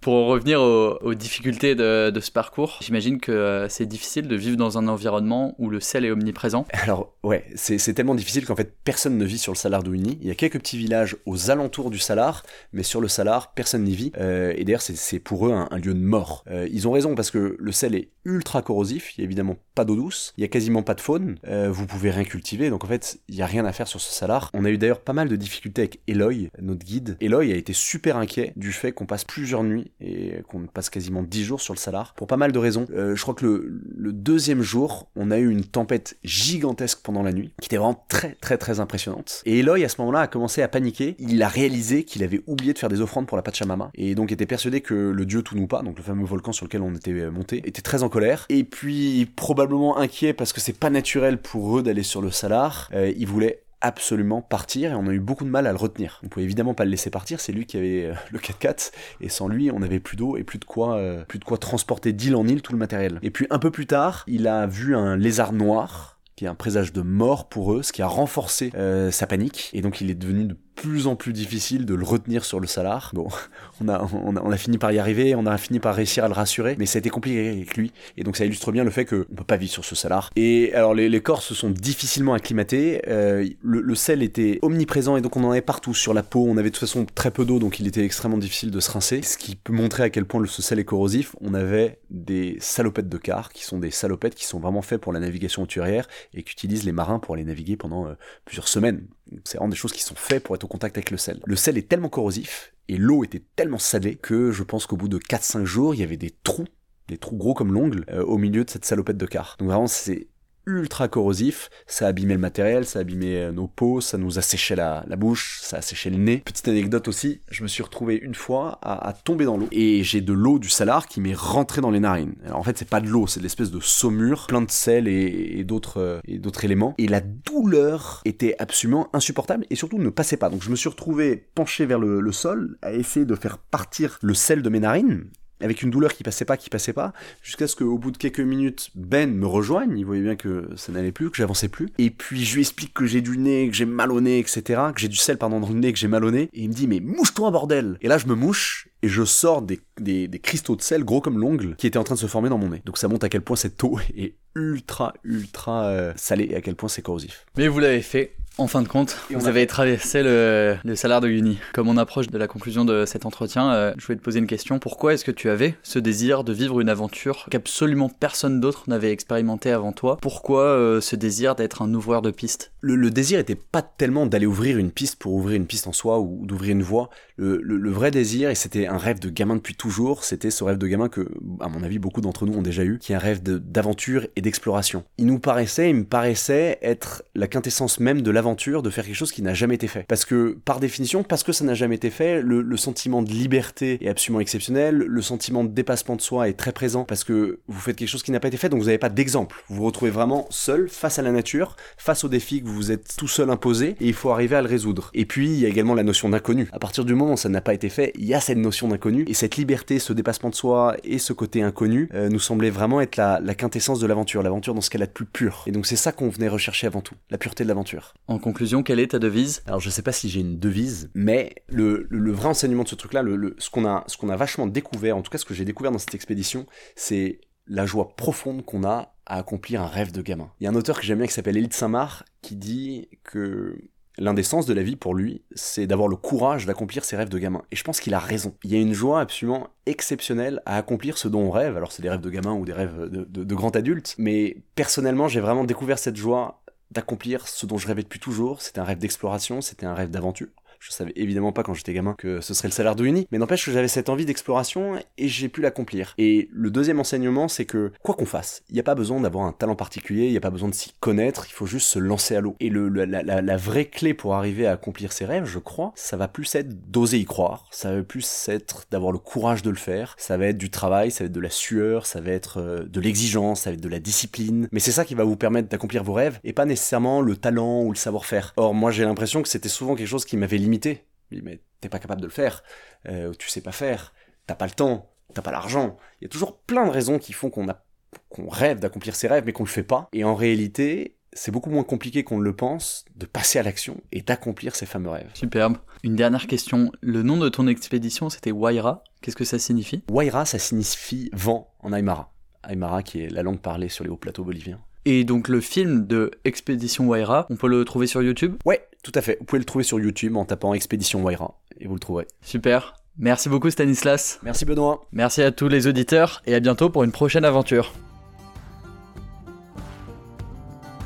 Pour 0.01 0.27
revenir 0.27 0.61
aux, 0.61 1.15
difficultés 1.15 1.75
de, 1.75 2.21
ce 2.21 2.31
parcours, 2.31 2.79
j'imagine 2.81 3.21
que 3.21 3.33
euh, 3.33 3.69
c'est 3.69 3.87
difficile 3.87 4.29
de 4.29 4.37
vivre 4.37 4.57
dans 4.57 4.79
un 4.79 4.89
environnement 4.89 5.55
où 5.59 5.71
le 5.71 5.81
sel 5.81 6.05
est 6.05 6.11
omniprésent. 6.11 6.67
Alors 6.73 7.15
ouais, 7.23 7.45
c'est 7.55 7.93
tellement 7.95 8.15
difficile 8.15 8.47
qu'en 8.47 8.57
fait 8.57 8.75
personne 8.85 9.19
ne 9.19 9.25
vit 9.25 9.39
sur 9.39 9.53
le 9.53 9.59
Salar 9.59 9.83
d'Ouini. 9.83 10.19
Il 10.21 10.29
y 10.29 10.31
a 10.31 10.35
quelques 10.35 10.59
petits 10.59 10.79
villages 10.79 11.17
aux 11.27 11.51
alentours 11.51 11.91
du 11.91 11.99
Salar, 11.99 12.43
mais 12.73 12.83
sur 12.83 13.01
le 13.01 13.09
Salar, 13.09 13.53
personne 13.55 13.85
n'y 13.85 13.95
vit. 13.95 14.13
Euh, 14.19 14.53
et 14.57 14.65
d'ailleurs, 14.65 14.83
c'est 14.83 15.19
pour 15.19 15.47
eux 15.49 15.53
un, 15.53 15.79
lieu 15.79 15.95
de 15.95 16.01
mort. 16.01 16.45
Euh, 16.51 16.69
ils 16.71 16.89
ont 16.89 16.93
raison 16.93 17.15
parce 17.15 17.31
que 17.31 17.57
le 17.59 17.73
sel 17.73 17.95
est 17.95 18.11
ultra 18.25 18.63
corrosif. 18.63 19.17
Il 19.17 19.21
y 19.21 19.23
a 19.23 19.25
évidemment 19.25 19.57
pas 19.75 19.85
d'eau 19.85 19.97
douce. 19.97 20.33
Il 20.37 20.43
y 20.43 20.45
a 20.45 20.49
quasiment 20.49 20.83
pas 20.83 20.95
de 20.95 21.01
faune. 21.01 21.39
Euh, 21.47 21.71
vous 21.71 21.87
pouvez 21.87 22.11
rien 22.11 22.25
cultiver. 22.25 22.71
Donc 22.71 22.85
en 22.85 22.89
fait, 22.89 23.21
il 23.29 23.35
y 23.35 23.43
a 23.43 23.47
rien 23.47 23.65
à 23.65 23.73
faire 23.73 23.89
sur 23.89 24.01
ce 24.01 24.13
Salar. 24.13 24.51
On 24.55 24.65
a 24.65 24.71
eu 24.71 24.79
d'ailleurs 24.79 25.01
pas 25.01 25.13
mal 25.13 25.29
de 25.29 25.37
difficultés 25.37 25.83
avec 25.83 26.01
Eloy, 26.07 26.51
notre 26.61 26.85
guide. 26.85 27.17
Eloy 27.21 27.53
a 27.53 27.57
été 27.57 27.73
super 27.73 28.17
inquiet 28.17 28.53
du 28.57 28.73
fait 28.73 28.93
qu'on 28.93 29.07
passe 29.07 29.25
plusieurs 29.25 29.65
nuits 29.65 29.88
et 30.01 30.43
qu'on 30.49 30.67
passe 30.67 30.91
quasiment 30.91 31.23
10 31.23 31.45
jours 31.45 31.61
sur 31.61 31.75
le 31.75 31.79
Salar, 31.79 32.15
pour 32.15 32.27
pas 32.27 32.37
mal 32.37 32.53
de 32.53 32.59
raisons. 32.59 32.87
Euh, 32.93 33.17
je 33.17 33.23
crois 33.23 33.35
que 33.35 33.45
le, 33.45 34.13
deuxième 34.13 34.63
jour, 34.63 35.09
on 35.17 35.31
a 35.31 35.39
eu 35.39 35.51
une 35.51 35.65
tempête 35.65 36.17
gigantesque 36.25 37.01
pendant 37.03 37.23
la 37.23 37.33
nuit, 37.33 37.53
qui 37.61 37.67
était 37.67 37.77
vraiment 37.77 38.05
très 38.09 38.35
très 38.41 38.59
très 38.59 38.81
impressionnante. 38.81 39.43
Et 39.45 39.61
Eloy, 39.61 39.85
à 39.85 39.89
ce 39.89 40.01
moment-là, 40.01 40.21
a 40.21 40.27
commencé 40.27 40.63
à 40.63 40.69
paniquer. 40.69 41.17
Il 41.19 41.43
a 41.43 41.49
réalisé 41.49 42.05
qu'il 42.05 42.23
avait 42.23 42.43
oublié 42.47 42.73
de 42.73 42.79
faire 42.79 42.89
des 42.89 43.01
offrandes 43.01 43.27
pour 43.27 43.37
la 43.37 43.43
Pachamama, 43.43 43.91
et 43.95 44.15
donc 44.15 44.33
était 44.33 44.47
persuadé 44.47 44.81
que 44.81 44.95
le 44.95 45.27
dieu 45.27 45.43
Tunupa, 45.43 45.83
donc 45.83 45.97
le 45.97 46.03
fameux 46.03 46.25
volcan 46.25 46.53
sur 46.53 46.67
lequel 46.67 46.83
on 46.83 46.95
était 46.95 47.31
monté, 47.31 47.63
était 47.65 47.83
très 47.83 48.03
en 48.03 48.09
colère, 48.09 48.47
et 48.49 48.65
puis 48.65 49.27
probablement 49.37 49.99
inquiet 49.99 50.33
parce 50.33 50.53
que 50.53 50.61
c'est 50.61 50.79
pas 50.79 50.91
naturel 50.91 51.39
pour 51.39 51.79
eux 51.79 51.83
d'aller 51.83 52.03
sur 52.03 52.21
le 52.21 52.31
Salar, 52.31 52.89
euh, 52.93 53.13
il 53.17 53.27
voulait 53.27 53.63
absolument 53.81 54.43
partir 54.43 54.93
et 54.93 54.95
on 54.95 55.07
a 55.07 55.13
eu 55.13 55.21
beaucoup 55.21 55.45
de 55.45 55.51
mal 55.51 55.67
à 55.67 55.71
le 55.71 55.79
retenir. 55.79 56.21
On 56.25 56.29
pouvait 56.29 56.45
évidemment 56.45 56.75
pas 56.75 56.85
le 56.85 56.91
laisser 56.91 57.11
partir, 57.11 57.41
c'est 57.41 57.53
lui 57.53 57.67
qui 57.67 57.77
avait 57.77 58.07
euh, 58.07 58.15
le 58.33 58.39
4x4 58.39 58.93
et 59.21 59.29
sans 59.29 59.49
lui 59.49 59.71
on 59.71 59.79
n'avait 59.79 60.01
plus 60.01 60.17
d'eau 60.17 60.37
et 60.37 60.45
plus 60.45 60.59
de 60.59 60.65
quoi 60.65 60.97
euh, 60.97 61.25
plus 61.25 61.39
de 61.39 61.45
quoi 61.45 61.59
transporter 61.59 62.13
d'île 62.13 62.37
en 62.37 62.47
île 62.47 62.63
tout 62.63 62.73
le 62.73 62.79
matériel. 62.79 63.19
Et 63.23 63.31
puis 63.31 63.47
un 63.51 63.59
peu 63.59 63.71
plus 63.71 63.87
tard, 63.87 64.25
il 64.27 64.47
a 64.49 64.67
vu 64.67 64.97
un 64.97 65.17
lézard 65.17 65.53
noir 65.53 66.19
qui 66.37 66.45
est 66.45 66.49
un 66.49 66.55
présage 66.55 66.93
de 66.93 67.03
mort 67.03 67.49
pour 67.49 67.73
eux, 67.73 67.83
ce 67.83 67.93
qui 67.93 68.01
a 68.01 68.07
renforcé 68.07 68.71
euh, 68.77 69.11
sa 69.11 69.27
panique 69.27 69.71
et 69.73 69.81
donc 69.81 70.01
il 70.01 70.11
est 70.11 70.15
devenu 70.15 70.45
de 70.45 70.57
plus 70.79 71.09
en 71.09 71.17
plus 71.17 71.33
difficile 71.33 71.85
de 71.87 71.95
le 71.95 72.05
retenir 72.05 72.45
sur 72.45 72.61
le 72.61 72.69
salar. 72.69 73.11
Bon, 73.13 73.27
on 73.81 73.89
a, 73.89 74.57
fini 74.57 74.79
par 74.79 74.93
y 74.93 74.99
arriver, 74.99 75.35
on 75.35 75.45
a 75.45 75.59
fini 75.59 75.81
par 75.81 75.95
réussir 75.95 76.25
à 76.25 76.29
le 76.29 76.35
rassurer, 76.35 76.77
mais 76.79 76.87
ça 76.87 76.99
a 76.99 77.01
été 77.01 77.11
compliqué 77.11 77.49
avec 77.49 77.77
lui. 77.77 77.93
Et 78.17 78.23
donc 78.23 78.37
ça 78.37 78.45
illustre 78.45 78.71
bien 78.71 78.85
le 78.85 78.91
fait 78.91 79.05
qu'on 79.05 79.25
peut 79.25 79.45
pas 79.45 79.57
vivre 79.57 79.73
sur 79.73 79.85
ce 79.85 79.97
salar. 79.97 80.31
Et 80.37 80.73
alors 80.75 80.95
les, 80.95 81.09
les 81.09 81.21
corps 81.21 81.43
se 81.43 81.55
sont 81.55 81.71
difficilement 81.71 82.33
acclimatés. 82.33 83.03
Euh, 83.09 83.49
le, 83.61 83.95
sel 83.97 84.23
était 84.23 84.61
omniprésent 84.63 85.17
et 85.17 85.21
donc 85.21 85.37
on 85.37 85.43
en 85.43 85.51
avait 85.51 85.63
partout 85.63 85.95
sur 85.95 86.15
la 86.15 86.23
peau. 86.23 86.47
On 86.49 86.57
avait 86.57 86.71
de 86.71 86.75
toute 86.75 86.89
façon 86.89 87.07
très 87.13 87.33
peu 87.33 87.45
d'eau, 87.45 87.59
donc 87.59 87.81
il 87.81 87.89
était 87.89 88.05
extrêmement 88.05 88.39
difficile 88.39 88.71
de 88.71 88.79
se 88.79 88.91
rincer. 88.93 89.23
Ce 89.23 89.37
qui 89.37 89.57
peut 89.57 89.73
montrer 89.73 90.05
à 90.05 90.11
quel 90.11 90.27
point 90.27 90.45
ce 90.47 90.63
sel 90.63 90.79
est 90.79 90.85
corrosif. 90.85 91.35
On 91.41 91.55
avait 91.55 91.99
des 92.11 92.57
salopettes 92.61 93.09
de 93.09 93.19
car, 93.19 93.53
qui 93.53 93.65
sont 93.65 93.79
des 93.79 93.91
salopettes 93.91 94.37
qui 94.37 94.47
sont 94.47 94.61
vraiment 94.61 94.83
faites 94.83 95.01
pour 95.01 95.13
la 95.13 95.19
navigation 95.19 95.63
hauturière 95.63 96.07
et 96.35 96.45
qu'utilisent 96.45 96.85
les 96.85 96.93
marins 96.93 97.19
pour 97.19 97.35
aller 97.35 97.45
naviguer 97.45 97.77
pendant 97.77 98.07
euh, 98.07 98.15
plusieurs 98.45 98.69
semaines. 98.69 99.09
C'est 99.45 99.59
vraiment 99.59 99.71
des 99.71 99.77
choses 99.77 99.93
qui 99.93 100.03
sont 100.03 100.15
faites 100.15 100.43
pour 100.43 100.55
être 100.55 100.65
au 100.65 100.69
contact 100.69 100.97
avec 100.97 101.11
le 101.11 101.17
sel. 101.17 101.41
Le 101.45 101.57
sel 101.57 101.79
est 101.79 101.89
tellement 101.89 102.09
corrosif 102.09 102.73
et 102.89 102.97
l'eau 102.97 103.25
était 103.25 103.43
tellement 103.57 103.79
salée 103.79 104.17
que 104.17 104.51
je 104.51 104.63
pense 104.63 104.87
qu'au 104.87 104.97
bout 104.97 105.09
de 105.09 105.19
4-5 105.19 105.65
jours, 105.65 105.95
il 105.95 106.01
y 106.01 106.05
avait 106.05 106.17
des 106.17 106.35
trous, 106.43 106.67
des 107.09 107.19
trous 107.19 107.37
gros 107.37 107.55
comme 107.55 107.73
l'ongle, 107.73 108.05
euh, 108.11 108.23
au 108.25 108.39
milieu 108.39 108.65
de 108.65 108.71
cette 108.71 108.85
salopette 108.85 109.17
de 109.17 109.27
car. 109.27 109.57
Donc 109.59 109.69
vraiment, 109.69 109.87
c'est 109.87 110.29
ultra 110.69 111.09
corrosif, 111.09 111.71
ça 111.87 112.07
a 112.07 112.09
abîmé 112.09 112.35
le 112.35 112.41
matériel, 112.41 112.85
ça 112.85 112.99
a 112.99 113.03
abîmé 113.03 113.37
euh, 113.37 113.53
nos 113.53 113.67
peaux, 113.67 114.01
ça 114.01 114.19
nous 114.19 114.39
a 114.39 114.43
séché 114.43 114.77
la, 114.77 115.05
la, 115.09 115.17
bouche, 115.17 115.61
ça 115.63 115.79
a 115.79 115.83
séché 115.83 116.11
le 116.11 116.17
nez. 116.17 116.43
Petite 116.45 116.69
anecdote 116.69 117.09
aussi, 117.09 117.41
je 117.51 117.63
me 117.63 117.69
suis 117.69 117.83
retrouvé 117.83 118.17
une 118.17 118.35
fois 118.35 118.79
à, 118.83 119.13
tomber 119.13 119.45
dans 119.45 119.57
l'eau 119.57 119.69
et 119.73 120.03
j'ai 120.03 120.21
de 120.21 120.33
l'eau 120.33 120.59
du 120.59 120.69
salar 120.69 121.09
qui 121.09 121.21
m'est 121.21 121.35
rentrée 121.35 121.81
dans 121.81 121.91
les 121.91 122.01
narines. 122.01 122.35
Alors 122.45 122.59
en 122.59 122.63
fait 122.63 122.79
c'est 122.79 122.89
pas 122.89 123.01
de 123.01 123.09
l'eau, 123.09 123.27
c'est 123.27 123.41
de 123.41 123.45
l'espèce 123.45 123.71
de 123.71 123.81
saumure, 123.81 124.47
plein 124.47 124.63
de 124.63 124.71
sel 124.71 125.09
et, 125.09 125.65
euh, 125.97 126.21
d'autres 126.29 126.65
éléments. 126.65 126.95
Et 126.99 127.09
la 127.09 127.21
douleur 127.21 128.21
était 128.25 128.55
absolument 128.59 129.09
insupportable 129.13 129.67
et 129.71 129.77
surtout 129.77 129.99
ne 129.99 130.11
passait 130.11 130.37
pas. 130.37 130.51
Donc 130.51 130.63
je 130.63 130.71
me 130.71 130.77
suis 130.77 130.89
retrouvé 130.89 131.49
penché 131.55 131.87
vers 131.87 131.99
le 131.99 132.33
sol 132.33 132.79
à 132.83 132.93
essayer 132.93 133.27
de 133.27 133.35
faire 133.35 133.59
partir 133.59 134.19
le 134.23 134.35
sel 134.35 134.63
de 134.63 134.69
mes 134.69 134.81
narines 134.81 135.29
avec 135.61 135.83
une 135.83 135.91
douleur 135.91 136.15
qui 136.15 136.23
passait 136.23 136.45
pas, 136.45 136.57
qui 136.57 136.71
passait 136.71 136.93
pas, 136.93 137.13
jusqu'à 137.43 137.67
ce 137.67 137.77
qu'au 137.77 137.99
bout 137.99 138.11
de 138.11 138.17
quelques 138.17 138.41
minutes, 138.41 138.91
Ben 138.95 139.33
me 139.33 139.47
rejoigne, 139.47 139.99
il 139.99 140.05
voyait 140.05 140.23
bien 140.23 140.37
que 140.37 140.69
ça 140.77 140.93
n'allait 140.93 141.13
plus, 141.13 141.31
que 141.31 141.37
j'avançais 141.37 141.69
plus, 141.69 141.89
et 141.99 142.11
puis 142.11 142.45
je 142.45 142.55
lui 142.55 142.61
explique 142.63 142.95
que 142.95 143.07
j'ai 143.07 143.21
du 143.21 143.39
nez, 143.39 143.69
que 143.69 143.75
j'ai 143.75 143.87
mal 143.87 144.13
au 144.13 144.21
nez, 144.21 144.39
etc., 144.39 144.81
que 144.95 145.01
j'ai 145.01 145.09
du 145.09 145.17
sel, 145.17 145.39
pardon, 145.39 145.61
dans 145.61 145.69
le 145.69 145.75
nez, 145.75 145.93
que 145.93 145.99
j'ai 145.99 146.09
mal 146.09 146.25
au 146.25 146.31
nez, 146.31 146.49
et 146.53 146.63
il 146.63 146.69
me 146.69 146.75
dit, 146.75 146.87
mais 146.87 147.01
mouche-toi, 147.01 147.51
bordel 147.51 147.99
Et 148.01 148.09
là, 148.09 148.19
je 148.19 148.27
me 148.27 148.35
mouche, 148.35 148.89
et 149.03 149.09
je 149.09 149.25
sors 149.25 149.63
des, 149.63 149.81
des, 150.01 150.29
cristaux 150.39 150.77
de 150.77 150.83
sel, 150.83 151.05
gros 151.05 151.21
comme 151.21 151.39
l'ongle, 151.39 151.77
qui 151.77 151.87
étaient 151.87 151.99
en 151.99 152.05
train 152.05 152.15
de 152.15 152.21
se 152.21 152.27
former 152.27 152.49
dans 152.49 152.59
mon 152.59 152.71
nez. 152.71 152.83
Donc 152.85 152.99
ça 152.99 153.09
montre 153.09 153.27
à 153.27 153.29
quel 153.29 153.43
point 153.43 153.57
cette 153.57 153.83
eau 153.85 153.99
est 154.17 154.35
ultra, 154.55 155.15
ultra 155.25 155.85
euh, 155.85 156.13
salée, 156.17 156.49
et 156.51 156.57
à 156.57 156.61
quel 156.61 156.75
point 156.75 156.89
c'est 156.89 157.03
corrosif. 157.03 157.47
Mais 157.57 157.69
vous 157.69 157.79
l'avez 157.79 158.03
fait, 158.03 158.35
en 158.59 158.67
fin 158.67 158.83
de 158.83 158.89
compte, 158.89 159.17
vous 159.31 159.47
avez 159.47 159.69
traversé 159.69 160.23
le, 160.25 160.77
le, 160.85 160.97
salaire 160.97 161.21
de 161.21 161.29
Uni. 161.29 161.59
Comme 161.73 161.89
on 161.89 161.97
approche 161.97 162.27
de 162.27 162.37
la 162.37 162.49
conclusion 162.49 162.85
de 162.85 163.07
cet 163.07 163.25
entretien, 163.25 163.73
euh, 163.73 163.95
je 163.97 164.05
voulais 164.05 164.19
te 164.19 164.25
poser 164.25 164.41
une 164.41 164.49
question. 164.49 164.81
Pourquoi 164.81 165.15
est-ce 165.15 165.25
que 165.25 165.31
tu 165.31 165.49
avais 165.49 165.77
ce 165.85 166.01
désir 166.01 166.43
de 166.43 166.53
vivre 166.53 166.81
une 166.81 166.89
aventure 166.89 167.47
qu'absolument 167.51 168.09
personne 168.09 168.61
d'autre 168.61 168.85
n'avait 168.89 169.13
expérimenté 169.13 169.71
avant 169.71 169.93
toi? 169.93 170.19
Pourquoi 170.21 170.63
euh, 170.63 171.01
ce 171.01 171.15
désir 171.15 171.55
d'être 171.55 171.83
un 171.83 171.95
ouvreur 171.95 172.21
de 172.21 172.33
piste 172.33 172.73
le, 172.81 172.97
le, 172.97 173.11
désir 173.11 173.39
était 173.39 173.57
pas 173.57 173.83
tellement 173.83 174.27
d'aller 174.27 174.47
ouvrir 174.47 174.79
une 174.79 174.91
piste 174.91 175.17
pour 175.17 175.35
ouvrir 175.35 175.57
une 175.57 175.67
piste 175.67 175.87
en 175.87 175.93
soi 175.93 176.21
ou 176.21 176.45
d'ouvrir 176.45 176.73
une 176.73 176.83
voie. 176.83 177.11
Le, 177.37 177.61
le, 177.63 177.91
vrai 177.91 178.11
désir, 178.11 178.51
et 178.51 178.57
c'était 178.57 178.89
un 178.89 178.99
rêve 178.99 179.21
de 179.21 179.31
gamin 179.31 179.55
depuis 179.55 179.75
toujours, 179.75 180.25
c'était 180.25 180.51
ce 180.51 180.65
rêve 180.65 180.79
de 180.79 180.87
gamin 180.89 181.09
que, 181.09 181.29
à 181.61 181.69
mon 181.69 181.85
avis, 181.85 182.01
beaucoup 182.01 182.21
d'entre 182.21 182.47
nous 182.47 182.59
ont 182.59 182.63
déjà 182.63 182.85
eu, 182.85 182.99
qui 182.99 183.13
est 183.13 183.15
un 183.15 183.21
rêve 183.21 183.43
d'aventure 183.43 184.27
et 184.35 184.41
d'exploration. 184.41 185.05
Il 185.19 185.27
nous 185.27 185.39
paraissait, 185.39 185.91
il 185.91 185.97
me 185.97 186.05
paraissait 186.05 186.79
être 186.83 187.23
la 187.37 187.47
quintessence 187.47 188.01
même 188.01 188.23
de 188.23 188.31
l'aventure 188.33 188.48
de 188.55 188.91
faire 188.91 189.05
quelque 189.05 189.15
chose 189.15 189.33
qui 189.33 189.43
n'a 189.43 189.55
jamais 189.55 189.75
été 189.75 189.87
fait. 189.87 190.05
Parce 190.09 190.25
que, 190.25 190.59
par 190.65 190.81
définition, 190.81 191.23
parce 191.23 191.43
que 191.43 191.53
ça 191.53 191.65
n'a 191.65 191.75
jamais 191.75 191.97
été 191.97 192.11
fait, 192.11 192.43
le, 192.43 192.77
sentiment 192.77 193.23
de 193.23 193.31
liberté 193.31 193.99
est 194.01 194.09
absolument 194.09 194.41
exceptionnel, 194.41 194.97
le 194.97 195.23
sentiment 195.23 195.65
de 195.65 195.69
dépassement 195.69 196.17
de 196.17 196.21
soi 196.21 196.49
est 196.49 196.53
très 196.53 196.73
présent 196.73 197.05
parce 197.05 197.25
que 197.25 197.59
vous 197.67 197.81
faites 197.81 197.97
quelque 197.97 198.09
chose 198.09 198.23
qui 198.23 198.31
n'a 198.31 198.41
pas 198.41 198.49
été 198.49 198.57
fait, 198.57 198.69
donc 198.69 198.81
vous 198.81 198.87
n'avez 198.87 198.99
pas 198.99 199.09
d'exemple. 199.09 199.65
Vous 199.69 199.77
vous 199.77 199.85
retrouvez 199.85 200.11
vraiment 200.11 200.47
seul 200.51 200.89
face 200.89 201.19
à 201.19 201.23
la 201.23 201.33
nature, 201.33 201.77
face 201.97 202.25
aux 202.25 202.29
défis 202.29 202.63
que 202.63 202.69
vous 202.69 202.75
vous 202.75 202.93
êtes 202.93 203.17
tout 203.17 203.29
seul 203.29 203.51
imposé, 203.51 203.97
et 204.01 204.07
il 204.07 204.13
faut 204.13 204.31
arriver 204.31 204.57
à 204.57 204.63
le 204.63 204.69
résoudre. 204.69 205.11
Et 205.15 205.27
puis, 205.27 205.49
il 205.49 205.59
y 205.59 205.67
a 205.67 205.69
également 205.69 205.95
la 205.95 206.05
notion 206.05 206.29
d'inconnu. 206.29 206.69
À 206.73 206.79
partir 206.79 207.05
du 207.05 207.15
moment 207.15 207.35
où 207.35 207.37
ça 207.37 207.49
n'a 207.49 207.61
pas 207.61 207.75
été 207.75 207.89
fait, 207.89 208.13
il 208.17 208.27
y 208.27 208.35
a 208.35 208.41
cette 208.41 208.59
notion 208.59 208.89
d'inconnu, 208.89 209.25
et 209.27 209.35
cette 209.35 209.57
liberté, 209.57 209.99
ce 209.99 210.13
dépassement 210.13 210.51
de 210.51 210.55
soi 210.55 210.97
et 211.05 211.19
ce 211.19 211.33
côté 211.33 211.63
inconnu 211.63 212.09
euh, 212.15 212.29
nous 212.29 212.39
semblait 212.39 212.71
vraiment 212.71 213.01
être 213.01 213.17
la, 213.17 213.41
la 213.41 213.55
quintessence 213.55 213.99
de 213.99 214.07
l'aventure, 214.07 214.43
l'aventure 214.43 214.75
dans 214.75 214.81
ce 214.81 214.91
qu'elle 214.91 215.03
a 215.03 215.07
de 215.07 215.13
plus 215.13 215.27
pur. 215.27 215.65
Et 215.67 215.73
donc 215.73 215.87
c'est 215.87 215.97
ça 215.97 216.13
qu'on 216.13 216.29
venait 216.29 216.49
rechercher 216.49 216.87
avant 216.87 217.01
tout, 217.01 217.15
la 217.31 217.39
pureté 217.39 217.65
de 217.65 217.69
l'aventure. 217.69 218.15
En 218.39 218.41
conclusion, 218.41 218.85
quelle 218.85 219.01
est 219.01 219.09
ta 219.09 219.19
devise? 219.19 219.63
Alors 219.67 219.81
je 219.81 219.91
sais 219.91 220.01
pas 220.01 220.13
si 220.13 220.29
j'ai 220.29 220.39
une 220.39 220.61
devise, 220.61 221.11
mais 221.13 221.57
le, 221.67 222.07
vrai 222.31 222.47
enseignement 222.47 222.85
de 222.85 222.89
ce 222.89 222.95
truc-là, 222.95 223.25
ce 223.59 223.69
qu'on 223.69 223.85
a, 223.85 224.37
vachement 224.37 224.69
découvert, 224.69 225.17
en 225.17 225.23
tout 225.23 225.31
cas 225.33 225.39
ce 225.39 225.45
que 225.45 225.55
j'ai 225.55 225.65
découvert 225.65 225.91
dans 225.91 225.99
cette 225.99 226.15
expédition, 226.15 226.65
c'est 226.95 227.41
la 227.67 227.85
joie 227.85 228.15
profonde 228.15 228.65
qu'on 228.65 228.85
a 228.85 229.17
à 229.27 229.39
accomplir 229.39 229.83
un 229.83 229.89
rêve 229.89 230.13
de 230.13 230.23
gamin. 230.23 230.53
Il 230.61 230.65
y 230.65 230.67
a 230.69 230.71
un 230.71 230.77
auteur 230.77 231.01
que 231.01 231.05
j'aime 231.05 231.19
bien 231.19 231.27
qui 231.27 231.33
s'appelle 231.33 231.57
Élite 231.57 231.75
Saint-Marc 231.75 232.27
qui 232.41 232.55
dit 232.55 233.09
que 233.25 233.77
L'un 234.21 234.35
des 234.35 234.43
sens 234.43 234.67
de 234.67 234.75
la 234.75 234.83
vie 234.83 234.97
pour 234.97 235.15
lui, 235.15 235.45
c'est 235.55 235.87
d'avoir 235.87 236.09
le 236.09 236.17
courage 236.17 236.67
d'accomplir 236.67 237.05
ses 237.05 237.17
rêves 237.17 237.29
de 237.29 237.39
gamin. 237.39 237.63
Et 237.71 237.77
je 237.77 237.85
pense 237.85 238.01
qu'il 238.01 238.15
a 238.15 238.19
raison. 238.19 238.53
Il 238.65 238.73
y 238.73 238.77
a 238.77 238.81
une 238.81 238.93
joie 238.93 239.21
absolument 239.21 239.69
exceptionnelle 239.87 240.61
à 240.67 240.77
accomplir 240.77 241.19
ce 241.19 241.29
dont 241.29 241.43
on 241.43 241.51
rêve. 241.53 241.77
Alors 241.77 241.93
c'est 241.93 242.03
des 242.03 242.11
rêves 242.11 242.21
de 242.21 242.29
gamin 242.29 242.53
ou 242.53 242.65
des 242.65 242.73
rêves 242.73 243.09
de, 243.09 243.23
de, 243.23 243.45
de 243.45 243.55
grand 243.55 243.77
adulte. 243.77 244.17
Mais 244.19 244.57
personnellement, 244.75 245.29
j'ai 245.29 245.39
vraiment 245.39 245.63
découvert 245.63 246.01
cette 246.01 246.17
joie 246.17 246.65
d'accomplir 246.91 247.49
ce 247.49 247.67
dont 247.67 247.79
je 247.79 247.87
rêvais 247.87 248.03
depuis 248.03 248.21
toujours. 248.21 248.63
C'était 248.63 248.81
un 248.81 248.85
rêve 248.85 248.99
d'exploration, 248.99 249.61
c'était 249.61 249.87
un 249.87 249.95
rêve 249.95 250.11
d'aventure. 250.11 250.49
Je 250.81 250.93
savais 250.93 251.13
évidemment 251.17 251.53
pas 251.53 251.63
quand 251.63 251.75
j'étais 251.75 251.93
gamin 251.93 252.15
que 252.17 252.41
ce 252.41 252.55
serait 252.55 252.69
le 252.69 252.73
salaire 252.73 252.89
Uni, 253.01 253.27
mais 253.31 253.39
n'empêche 253.39 253.65
que 253.65 253.73
j'avais 253.73 253.89
cette 253.89 254.09
envie 254.09 254.25
d'exploration 254.25 254.99
et 255.17 255.29
j'ai 255.29 255.49
pu 255.49 255.61
l'accomplir. 255.61 256.15
Et 256.19 256.49
le 256.53 256.71
deuxième 256.71 257.01
enseignement, 257.01 257.49
c'est 257.49 257.65
que 257.65 257.93
quoi 258.03 258.15
qu'on 258.15 258.27
fasse, 258.27 258.63
il 258.69 258.75
n'y 258.75 258.81
a 258.81 258.85
pas 258.85 258.95
besoin 258.95 259.21
d'avoir 259.21 259.45
un 259.45 259.53
talent 259.53 259.77
particulier, 259.77 260.27
il 260.27 260.31
n'y 260.31 260.37
a 260.37 260.41
pas 260.41 260.51
besoin 260.51 260.69
de 260.69 260.75
s'y 260.75 260.93
connaître, 261.01 261.47
il 261.49 261.53
faut 261.53 261.67
juste 261.67 261.89
se 261.89 261.99
lancer 261.99 262.37
à 262.37 262.41
l'eau. 262.41 262.57
Et 262.61 262.71
le, 262.71 262.89
la, 262.89 263.23
la, 263.23 263.43
la, 263.43 263.57
vraie 263.57 263.87
clé 263.87 264.15
pour 264.15 264.35
arriver 264.35 264.67
à 264.67 264.73
accomplir 264.73 265.13
ses 265.13 265.25
rêves, 265.25 265.45
je 265.45 265.59
crois, 265.59 265.93
ça 265.95 266.17
va 266.17 266.29
plus 266.29 266.55
être 266.55 266.91
d'oser 266.91 267.19
y 267.19 267.25
croire, 267.25 267.67
ça 267.71 267.95
va 267.95 268.03
plus 268.03 268.49
être 268.49 268.85
d'avoir 268.91 269.13
le 269.13 269.19
courage 269.19 269.63
de 269.63 269.71
le 269.71 269.77
faire, 269.77 270.15
ça 270.19 270.37
va 270.37 270.47
être 270.47 270.59
du 270.59 270.71
travail, 270.71 271.11
ça 271.11 271.25
va 271.25 271.27
être 271.27 271.33
de 271.33 271.41
la 271.41 271.51
sueur, 271.51 272.07
ça 272.07 272.21
va 272.21 272.31
être 272.31 272.59
euh, 272.59 272.85
de 272.85 273.01
l'exigence, 273.01 273.63
ça 273.63 273.71
va 273.71 273.75
être 273.75 273.81
de 273.81 273.89
la 273.89 274.01
discipline. 274.01 274.69
Mais 274.73 274.81
c'est 274.81 274.93
ça 274.93 275.05
qui 275.05 275.15
va 275.15 275.25
vous 275.25 275.37
permettre 275.37 275.69
d'accomplir 275.69 276.05
vos 276.05 276.13
rêves 276.13 276.39
et 276.45 276.53
pas 276.53 276.65
nécessairement 276.65 277.21
le 277.21 277.37
talent 277.37 277.83
ou 277.83 277.93
le 277.93 277.97
savoir-faire. 277.97 278.53
Or, 278.57 278.75
moi 278.75 278.91
j'ai 278.91 279.05
l'impression 279.05 279.43
que 279.43 279.49
c'était 279.49 279.69
souvent 279.69 279.95
quelque 279.95 280.07
chose 280.07 280.25
qui 280.25 280.37
m'avait 280.37 280.59
limité. 280.69 281.05
Mais 281.31 281.61
t'es 281.81 281.89
pas 281.89 281.99
capable 281.99 282.21
de 282.21 282.27
le 282.27 282.33
faire, 282.33 282.63
euh, 283.09 283.33
tu 283.39 283.49
sais 283.49 283.61
pas 283.61 283.73
faire, 283.73 284.13
t'as 284.47 284.55
pas 284.55 284.67
le 284.67 284.73
temps, 284.73 285.11
t'as 285.35 285.43
pas 285.43 285.51
l'argent. 285.51 285.97
Il 286.21 286.25
y 286.25 286.27
a 286.27 286.29
toujours 286.29 286.59
plein 286.59 286.87
de 286.87 286.91
raisons 286.91 287.19
qui 287.19 287.33
font 287.33 287.51
qu'on 287.51 287.69
a 287.69 287.85
qu'on 288.31 288.49
rêve 288.49 288.79
d'accomplir 288.81 289.15
ses 289.15 289.29
rêves 289.29 289.45
mais 289.45 289.53
qu'on 289.53 289.65
le 289.65 289.69
fait 289.69 289.83
pas. 289.83 290.09
Et 290.13 290.25
en 290.25 290.35
réalité, 290.35 291.17
c'est 291.35 291.51
beaucoup 291.51 291.71
moins 291.71 291.85
compliqué 291.85 292.25
qu'on 292.25 292.39
ne 292.39 292.43
le 292.43 292.57
pense 292.57 293.05
de 293.17 293.27
passer 293.27 293.59
à 293.59 293.63
l'action 293.63 294.01
et 294.13 294.23
d'accomplir 294.23 294.75
ses 294.75 294.87
fameux 294.87 295.11
rêves. 295.11 295.31
Superbe. 295.35 295.77
Une 296.03 296.17
dernière 296.17 296.47
question. 296.47 296.91
Le 297.03 297.23
nom 297.23 297.37
de 297.37 297.49
ton 297.49 297.67
expédition, 297.67 298.31
c'était 298.31 298.51
Waira. 298.51 299.05
Qu'est-ce 299.21 299.37
que 299.37 299.45
ça 299.45 299.59
signifie? 299.59 300.03
Waira, 300.11 300.47
ça 300.47 300.59
signifie 300.59 301.29
vent 301.35 301.75
en 301.81 301.93
Aymara. 301.93 302.33
Aymara 302.67 303.03
qui 303.03 303.21
est 303.21 303.29
la 303.29 303.43
langue 303.43 303.61
parlée 303.61 303.89
sur 303.89 304.05
les 304.05 304.11
hauts 304.11 304.17
plateaux 304.17 304.45
boliviens. 304.45 304.81
Et 305.05 305.25
donc 305.25 305.49
le 305.49 305.61
film 305.61 306.07
de 306.07 306.31
Expédition 306.45 307.07
Waira, 307.07 307.47
on 307.51 307.57
peut 307.57 307.69
le 307.69 307.85
trouver 307.85 308.07
sur 308.07 308.23
YouTube? 308.23 308.57
Ouais, 308.65 308.88
tout 309.03 309.13
à 309.15 309.21
fait. 309.21 309.37
Vous 309.41 309.45
pouvez 309.45 309.61
le 309.61 309.65
trouver 309.65 309.85
sur 309.85 310.01
YouTube 310.01 310.37
en 310.37 310.45
tapant 310.45 310.75
Expédition 310.75 311.23
Waira 311.23 311.59
et 311.81 311.87
vous 311.87 311.95
le 311.95 312.01
trouverez. 312.01 312.27
Super. 312.43 312.95
Merci 313.19 313.49
beaucoup 313.49 313.71
Stanislas. 313.71 314.39
Merci 314.43 314.65
Benoît. 314.65 315.07
Merci 315.13 315.43
à 315.43 315.51
tous 315.51 315.69
les 315.69 315.87
auditeurs 315.87 316.43
et 316.47 316.55
à 316.55 316.61
bientôt 316.61 316.89
pour 316.91 317.05
une 317.05 317.13
prochaine 317.13 317.45
aventure. 317.45 317.93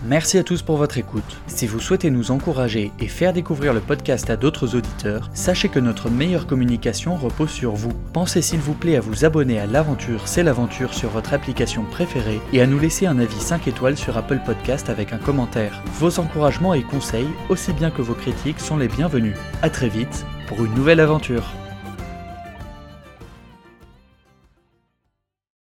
Merci 0.05 0.37
à 0.37 0.43
tous 0.43 0.63
pour 0.63 0.79
votre 0.79 0.99
écoute. 0.99 1.23
Si 1.47 1.69
vous 1.69 1.79
souhaitez 1.79 2.11
nous 2.11 2.33
encourager 2.33 2.91
et 2.99 3.07
faire 3.07 3.33
découvrir 3.33 3.73
le 3.73 3.81
podcast 3.81 4.31
à 4.31 4.37
d'autres 4.37 4.75
auditeurs, 4.75 5.31
sachez 5.33 5.69
que 5.69 5.79
notre 5.79 6.11
meilleure 6.11 6.49
communication 6.49 7.15
repose 7.15 7.51
sur 7.51 7.73
vous. 7.73 7.93
Pensez 8.13 8.43
s'il 8.43 8.59
vous 8.59 8.75
plaît 8.75 8.97
à 8.97 9.01
vous 9.01 9.25
abonner 9.25 9.61
à 9.61 9.67
l'aventure 9.67 10.27
C'est 10.27 10.43
l'aventure 10.43 10.93
sur 10.93 11.11
votre 11.11 11.35
application 11.35 11.85
préférée 11.85 12.41
et 12.53 12.61
à 12.61 12.67
nous 12.67 12.81
laisser 12.81 13.07
un 13.07 13.21
avis 13.21 13.41
5 13.41 13.69
étoiles 13.69 13.97
sur 13.97 14.17
Apple 14.17 14.41
Podcast 14.45 14.91
avec 14.91 15.13
un 15.13 15.19
commentaire. 15.19 15.81
Vos 16.01 16.19
encouragements 16.19 16.75
et 16.75 16.83
conseils, 16.83 17.29
aussi 17.49 17.73
bien 17.73 17.93
que 17.93 18.03
vos 18.03 18.15
critiques, 18.15 18.59
sont 18.59 18.77
les 18.77 18.89
bienvenus. 18.89 19.37
A 19.63 19.71
très 19.71 19.89
vite 19.89 20.27
pour 20.49 20.65
une 20.65 20.75
nouvelle 20.75 21.01
aventure. 21.01 21.45